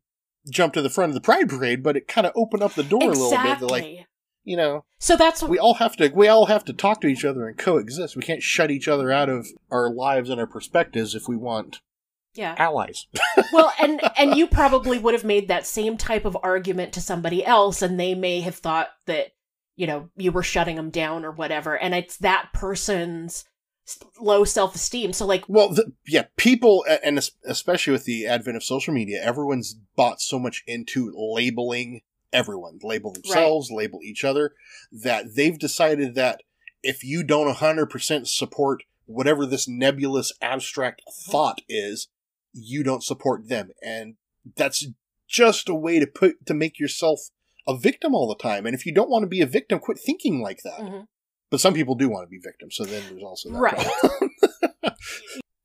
[0.51, 2.83] jump to the front of the pride parade, but it kind of opened up the
[2.83, 3.39] door a little bit.
[3.39, 3.67] Exactly.
[3.67, 4.07] To like,
[4.49, 7.23] you know, so that's we all have to we all have to talk to each
[7.23, 8.15] other and coexist.
[8.15, 11.81] We can't shut each other out of our lives and our perspectives if we want
[12.33, 12.55] yeah.
[12.57, 13.05] allies.
[13.53, 17.45] well and and you probably would have made that same type of argument to somebody
[17.45, 19.33] else and they may have thought that
[19.75, 23.45] you know you were shutting them down or whatever and it's that person's
[24.19, 28.95] low self-esteem so like Well, the, yeah, people, and especially with the advent of social
[28.95, 32.01] media, everyone's bought so much into labeling
[32.31, 34.53] everyone, label themselves, label each other,
[34.91, 36.41] that they've decided that
[36.83, 42.07] if you don't 100% support whatever this nebulous abstract thought is,
[42.53, 43.71] you don't support them.
[43.81, 44.15] And
[44.55, 44.87] that's
[45.27, 47.19] just a way to put, to make yourself
[47.67, 48.65] a victim all the time.
[48.65, 50.79] And if you don't want to be a victim, quit thinking like that.
[50.79, 51.07] Mhm.
[51.51, 53.59] But some people do want to be victims, so then there's also that.
[53.59, 54.93] Right.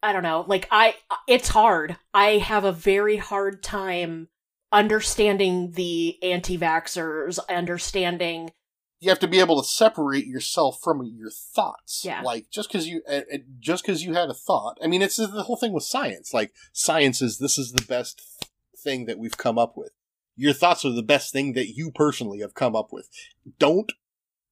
[0.04, 0.94] i don't know like i
[1.26, 4.28] it's hard i have a very hard time
[4.74, 8.50] understanding the anti-vaxxers understanding
[9.00, 12.02] you have to be able to separate yourself from your thoughts.
[12.06, 12.22] Yeah.
[12.22, 13.20] Like just because you uh,
[13.60, 14.78] just because you had a thought.
[14.82, 16.32] I mean, it's the whole thing with science.
[16.32, 18.22] Like science is this is the best
[18.78, 19.90] thing that we've come up with.
[20.36, 23.10] Your thoughts are the best thing that you personally have come up with.
[23.58, 23.92] Don't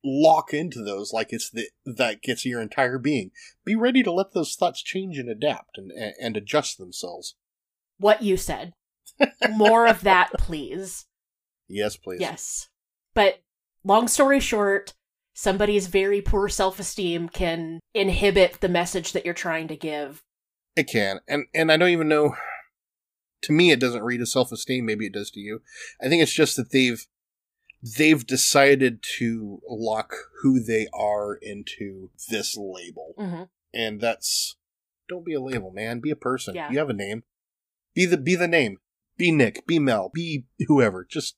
[0.04, 3.30] lock into those like it's the that gets your entire being.
[3.64, 7.36] Be ready to let those thoughts change and adapt and, and adjust themselves.
[7.98, 8.74] what you said
[9.50, 11.06] more of that please
[11.72, 12.20] Yes, please.
[12.20, 12.68] Yes.
[13.14, 13.40] But
[13.82, 14.92] long story short,
[15.34, 20.22] somebody's very poor self esteem can inhibit the message that you're trying to give.
[20.76, 21.20] It can.
[21.26, 22.34] And and I don't even know
[23.42, 25.62] to me it doesn't read as self esteem, maybe it does to you.
[26.00, 27.04] I think it's just that they've
[27.82, 33.14] they've decided to lock who they are into this label.
[33.18, 33.42] Mm-hmm.
[33.74, 34.56] And that's
[35.08, 36.00] don't be a label, man.
[36.00, 36.54] Be a person.
[36.54, 36.70] Yeah.
[36.70, 37.24] You have a name.
[37.94, 38.78] Be the be the name.
[39.16, 39.66] Be Nick.
[39.66, 40.10] Be Mel.
[40.12, 41.06] Be whoever.
[41.08, 41.36] Just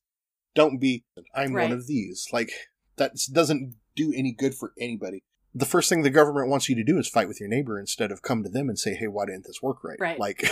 [0.54, 1.04] don't be
[1.34, 1.64] I'm Right.
[1.68, 2.28] one of these.
[2.32, 2.50] Like
[2.96, 5.22] that doesn't do any good for anybody.
[5.56, 8.10] The first thing the government wants you to do is fight with your neighbor instead
[8.10, 10.18] of come to them and say, "Hey, why didn't this work right?" Right.
[10.18, 10.44] Like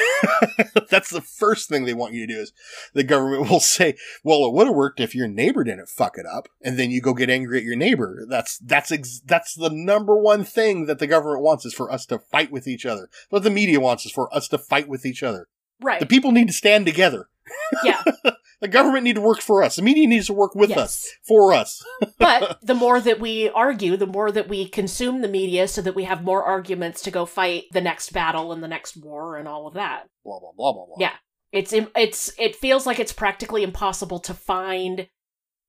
[0.91, 2.53] that's the first thing they want you to do is
[2.95, 6.27] the government will say, "Well, it would have worked if your neighbor didn't fuck it
[6.27, 8.25] up," and then you go get angry at your neighbor.
[8.29, 12.07] That's that's ex- that's the number one thing that the government wants is for us
[12.07, 13.09] to fight with each other.
[13.31, 15.49] What the media wants is for us to fight with each other.
[15.83, 16.01] Right.
[16.01, 17.28] The people need to stand together.
[17.85, 18.03] yeah.
[18.62, 19.74] The government need to work for us.
[19.74, 20.78] The media needs to work with yes.
[20.78, 21.85] us for us.
[22.18, 25.97] but the more that we argue, the more that we consume the media so that
[25.97, 29.49] we have more arguments to go fight the next battle and the next war and
[29.49, 30.05] all of that.
[30.24, 30.97] Blah blah blah blah blah.
[31.01, 31.14] Yeah.
[31.51, 35.09] It's it's it feels like it's practically impossible to find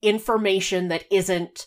[0.03, 1.65] information that isn't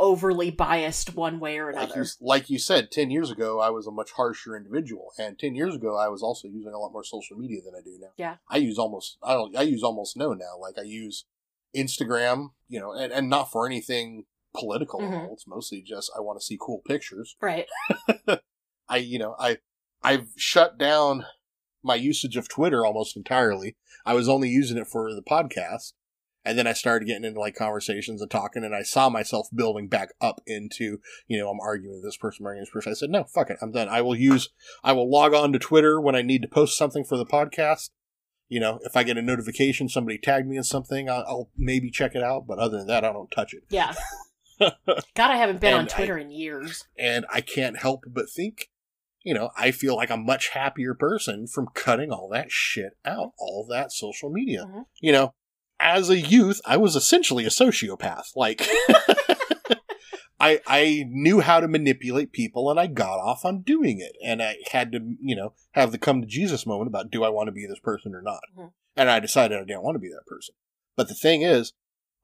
[0.00, 2.02] overly biased one way or Like another.
[2.02, 5.12] you, like you said, 10 years ago, I was a much harsher individual.
[5.18, 7.82] And 10 years ago, I was also using a lot more social media than I
[7.84, 8.08] do now.
[8.16, 8.36] Yeah.
[8.48, 10.58] I use almost, I don't, I use almost no now.
[10.58, 11.26] Like I use
[11.76, 14.24] Instagram, you know, and, and not for anything
[14.58, 15.28] political Mhm.
[15.28, 15.32] all.
[15.34, 17.36] It's mostly just I want to see cool pictures.
[17.40, 17.66] Right.
[18.88, 19.58] I, you know, I,
[20.02, 21.26] I've shut down
[21.82, 23.76] my usage of Twitter almost entirely.
[24.04, 25.92] I was only using it for the podcast.
[26.44, 29.88] And then I started getting into like conversations and talking and I saw myself building
[29.88, 32.92] back up into, you know, I'm arguing with this person, arguing with this person.
[32.92, 33.58] I said, no, fuck it.
[33.60, 33.88] I'm done.
[33.90, 34.48] I will use,
[34.82, 37.90] I will log on to Twitter when I need to post something for the podcast.
[38.48, 41.90] You know, if I get a notification, somebody tagged me in something, I'll, I'll maybe
[41.90, 42.46] check it out.
[42.46, 43.62] But other than that, I don't touch it.
[43.68, 43.92] Yeah.
[44.60, 46.84] God, I haven't been on And I- Twitter in years.
[46.98, 48.70] and I can't help but think,
[49.22, 53.32] you know, I feel like a much happier person from cutting all that shit out,
[53.38, 54.64] all that social media.
[54.66, 54.84] Mhm.
[55.00, 55.34] You know,
[55.80, 58.36] as a youth, I was essentially a sociopath.
[58.36, 58.66] Like,
[60.42, 64.42] I I knew how to manipulate people, and I got off on doing it, and
[64.42, 67.48] I had to, you know, have the come to Jesus moment about do I want
[67.48, 68.72] to be this person or not, Mhm.
[68.96, 70.54] and I decided I didn't want to be that person.
[70.96, 71.72] But the thing is,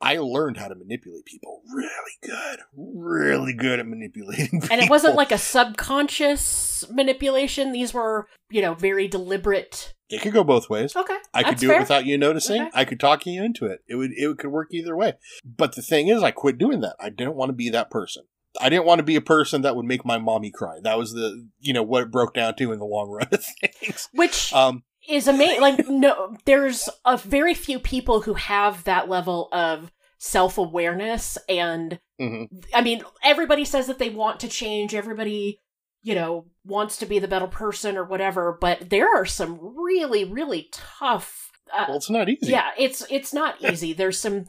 [0.01, 4.69] I learned how to manipulate people really good, really good at manipulating people.
[4.71, 7.73] And it wasn't like a subconscious manipulation.
[7.73, 9.95] These were, you know, very deliberate.
[10.11, 10.95] it could go both ways.
[10.95, 11.17] Okay.
[11.35, 11.77] I could do fair.
[11.77, 12.63] it without you noticing.
[12.63, 12.71] Okay.
[12.75, 13.81] I could talk you into it.
[13.89, 15.15] It would it could work either way.
[15.45, 16.97] But the thing is, I quit doing that.
[17.01, 18.25] I didn't want to be that person.
[18.61, 20.79] I didn't want to be a person that would make my mommy cry.
[20.83, 23.45] That was the you know what it broke down to in the long run of
[23.81, 24.09] things.
[24.13, 25.61] Which Um, is amazing.
[25.61, 31.39] Like, no, there's a very few people who have that level of self awareness.
[31.49, 32.47] And mhm.
[32.75, 34.95] I mean, everybody says that they want to change.
[34.95, 35.61] Everybody,
[36.03, 38.57] you know, wants to be the better person or whatever.
[38.61, 41.51] But there are some really, really tough.
[41.73, 42.51] Uh, Well, it's not easy.
[42.53, 43.93] yeah, it's it's not easy.
[43.93, 44.45] There's some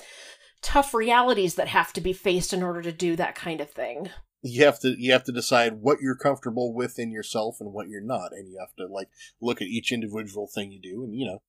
[0.61, 4.09] tough realities that have to be faced in order to do that kind of thing.
[4.47, 7.87] You have to you have to decide what you're comfortable with in yourself and what
[7.87, 9.09] you're not and you have to like
[9.41, 11.41] look at each individual thing you do and you know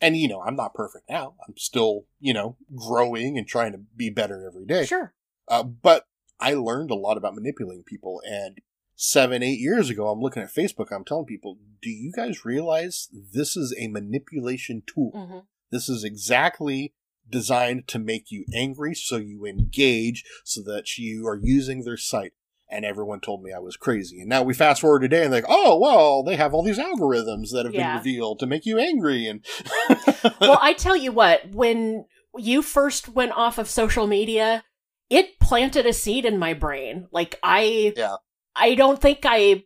[0.00, 3.78] and you know i'm not perfect now i'm still you know growing and trying to
[3.96, 5.12] be better every day Sure.
[5.48, 6.04] uh, but
[6.40, 8.58] i learned a lot about manipulating people and
[8.96, 13.08] seven eight years ago i'm looking at facebook i'm telling people do you guys realize
[13.32, 15.38] this is a manipulation tool hmm
[15.70, 16.94] this is exactly
[17.28, 22.32] designed to make you angry so you engage so that you are using their site.
[22.70, 24.20] And everyone told me I was crazy.
[24.20, 27.50] And now we fast forward today and like, oh, well, they have all these algorithms
[27.52, 27.88] that have Yeah.
[27.92, 29.26] been revealed to make you angry.
[29.26, 29.44] And
[30.40, 32.04] well, I tell you what, when
[32.36, 34.64] you first went off of social media,
[35.08, 37.08] it planted a seed in my brain.
[37.10, 38.16] Like I Yeah.
[38.54, 39.64] I don't think I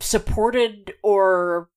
[0.00, 1.68] supported or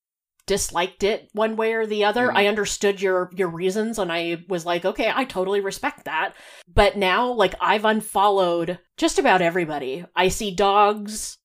[0.48, 2.28] disliked it one way or the other.
[2.28, 2.36] Mhm.
[2.36, 6.34] I understood your your reasons and I was like, okay, I totally respect that.
[6.68, 10.06] But now like I've unfollowed just about everybody.
[10.16, 11.38] I see dogs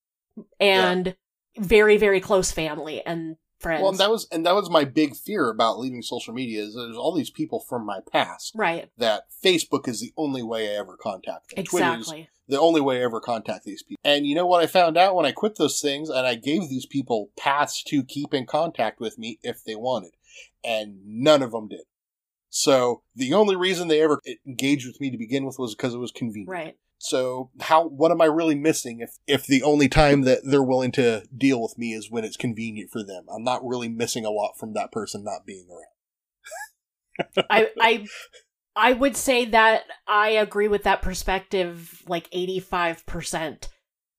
[0.61, 1.15] and
[1.59, 3.81] very very close family and friends.
[3.83, 6.75] well, and that was and that was my big fear about leaving social media is
[6.75, 8.91] there's all these people from my past right.
[8.99, 11.65] that Facebook is the only way I ever contact them.
[11.65, 12.29] Twitter is Exactly.
[12.49, 14.01] the only way I ever contact these people.
[14.05, 16.69] And you know what I found out when I quit those things and I gave
[16.69, 20.13] these people paths to keep in contact with me if they wanted.
[20.65, 21.83] And none of them did.
[22.51, 25.99] So the only reason they ever engaged with me to begin with was because it
[25.99, 26.49] was convenient.
[26.49, 26.77] Right.
[26.99, 30.93] So how what am I really missing if if the only time that they're willing
[30.93, 33.27] to deal with me is when it's convenient for them?
[33.35, 37.47] I'm not really missing a lot from that person not being around.
[37.51, 38.07] I I
[38.75, 43.69] I would say that I agree with that perspective like 85%.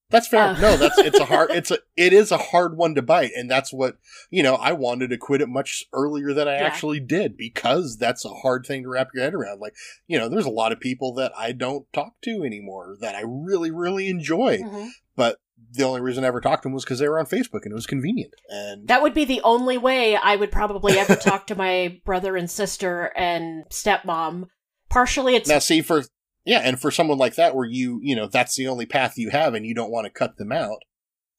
[0.09, 0.41] That's fair.
[0.41, 0.59] Uh.
[0.59, 3.49] no, that's it's a hard it's a it is a hard one to bite, and
[3.51, 3.97] that's what
[4.29, 4.55] you know.
[4.55, 6.63] I wanted to quit it much earlier than I Yeah.
[6.63, 9.59] actually did because that's a hard thing to wrap your head around.
[9.59, 9.75] Like
[10.07, 13.23] you know, there's a lot of people that I don't talk to anymore that I
[13.25, 14.89] really really enjoy, Mhm.
[15.15, 15.39] but
[15.73, 17.71] the only reason I ever talked to them was because they were on Facebook and
[17.71, 18.33] it was convenient.
[18.47, 22.37] And That would be the only way I would probably ever talk to my brother
[22.37, 24.45] and sister and stepmom.
[24.89, 26.03] Partially it's now, see for
[26.47, 29.29] yeah, and for someone like that, where you you know that's the only path you
[29.29, 30.79] have, and you don't want to cut them out,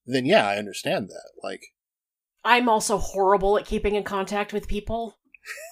[0.06, 1.30] then yeah, I understand that.
[1.42, 1.62] Like
[2.44, 5.16] I'm also horrible at keeping in contact with people.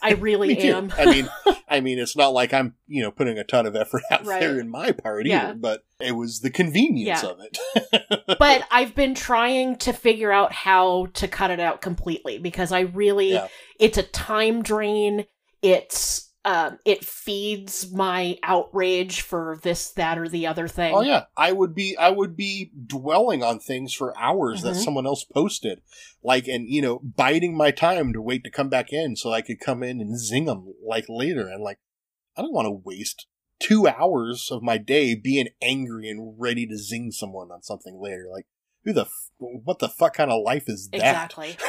[0.03, 0.91] I really am.
[0.97, 1.29] I mean,
[1.69, 4.41] I mean, it's not like I'm, you know, putting a ton of effort out Right.
[4.41, 5.51] there in my part Yeah.
[5.51, 7.29] either, but it was the convenience Yeah.
[7.31, 8.39] of it.
[8.39, 12.81] but I've been trying to figure out how to cut it out completely because I
[12.81, 13.49] really Yeah.
[13.79, 15.27] it's a time drain.
[15.63, 20.95] It's um it feeds my outrage for this, that, or the other thing.
[20.95, 24.85] oh yeah, I would be, I would be dwelling on things for hours that Mhm.
[24.85, 25.83] someone else posted,
[26.23, 29.43] like, and you know, biding my time to wait to come back in so I
[29.43, 31.81] could come in and zing them like later, and like,
[32.37, 33.27] I don't want to waste
[33.59, 38.27] two hours of my day being angry and ready to zing someone on something later.
[38.33, 38.47] Like,
[38.85, 40.99] who the, f- what the fuck kind of life is that?
[40.99, 41.57] Exactly.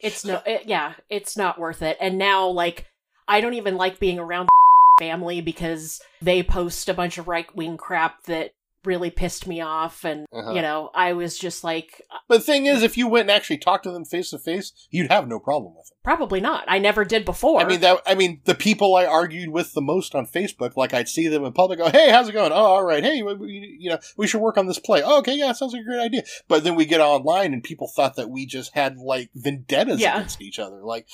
[0.00, 1.96] It's no it, yeah, it's not worth it.
[2.00, 2.86] And now like
[3.28, 4.48] I don't even like being around
[4.98, 8.52] family because they post a bunch of right wing crap that
[8.84, 10.52] really pissed me off and Uh-huh.
[10.52, 13.58] you know, I was just like But the thing is, if you went and actually
[13.58, 15.96] talked to them face to face, you'd have no problem with it.
[16.04, 16.64] probably not.
[16.66, 17.60] I never did before.
[17.60, 18.00] I mean that.
[18.06, 21.44] I mean the people I argued with the most on Facebook, like I'd see them
[21.44, 22.50] in public, go, "Hey, how's it going?
[22.52, 23.04] Oh, all right.
[23.04, 25.02] Hey, we- you know, we should work on this play.
[25.04, 27.86] Oh, okay, yeah, sounds like a great idea." But then we get online, and people
[27.94, 30.16] thought that we just had like vendettas Yeah.
[30.16, 30.80] against each other.
[30.82, 31.06] Like,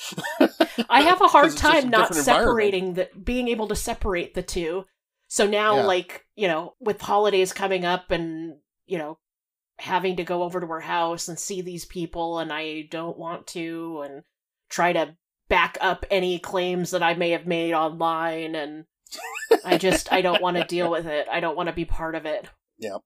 [0.89, 4.85] I have a hard time not separating the being able to separate the two.
[5.29, 5.83] So now Yeah.
[5.85, 8.57] like, you know, with holidays coming up and,
[8.87, 9.17] you know,
[9.77, 13.47] having to go over to her house and see these people and I don't want
[13.47, 14.23] to and
[14.69, 15.15] try to
[15.47, 18.85] back up any claims that I may have made online and
[19.63, 21.27] I just I don't want to deal with it.
[21.31, 22.49] I don't want to be part of it.
[22.77, 22.97] Yeah.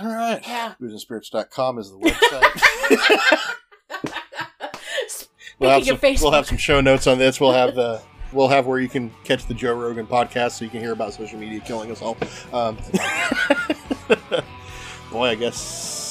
[0.00, 0.74] All right, Yeah.
[0.80, 3.38] boozeandspirits.com is the website.
[5.08, 5.28] Speaking
[5.58, 7.40] we'll have, some, we'll have some show notes on this.
[7.40, 8.00] We'll have the
[8.32, 11.14] we'll have where you can catch the Joe Rogan podcast, so you can hear about
[11.14, 12.16] social media killing us all.
[12.52, 12.76] Um,
[15.10, 16.04] boy, I guess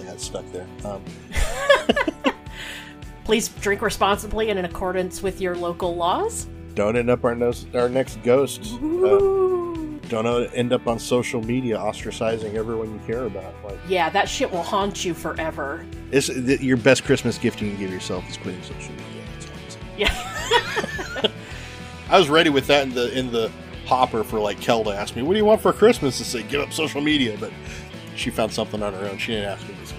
[0.00, 0.66] I got stuck there.
[0.84, 1.02] Um,
[3.24, 6.46] please drink responsibly and in accordance with your local laws.
[6.74, 7.36] don't end up our,
[7.74, 8.74] our next ghost.
[8.82, 9.46] Uh.
[10.08, 13.54] Don't end up on social media ostracizing everyone you care about.
[13.64, 15.84] Like, Yeah, that shit will haunt you forever.
[16.10, 19.22] it's, th- your best Christmas gift you can give yourself is quitting social media.
[19.98, 20.12] Yeah.
[22.10, 23.50] I was ready with that in the in the
[23.86, 26.42] hopper for like Kel to ask me, "What do you want for Christmas?" to say,
[26.42, 27.50] "Give up social media," but
[28.14, 29.16] she found something on her own.
[29.18, 29.92] She didn't ask me this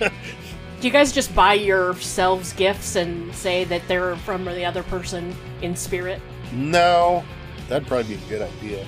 [0.00, 0.12] week.
[0.80, 5.34] Do you guys just buy yourselves gifts and say that they're from the other person
[5.60, 6.20] in spirit?
[6.52, 7.22] no,
[7.72, 8.86] that'd probably be a good idea.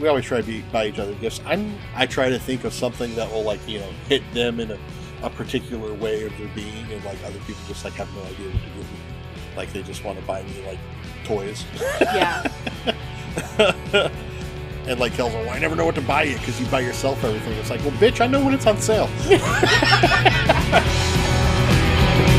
[0.00, 1.40] We always try to be, buy each other gifts.
[1.44, 4.70] I'm I try to think of something that will like you know hit them in
[4.70, 4.78] a,
[5.22, 8.48] a particular way of their being, and like other people just like have no idea
[8.48, 8.98] what to give me.
[9.56, 10.78] Like they just want to buy me like
[11.24, 11.66] toys.
[12.00, 12.50] Yeah.
[14.86, 16.80] and like Kel's like, well, I never know what to buy you because you buy
[16.80, 17.52] yourself everything.
[17.58, 19.10] It's like, well, bitch, I know when it's on sale.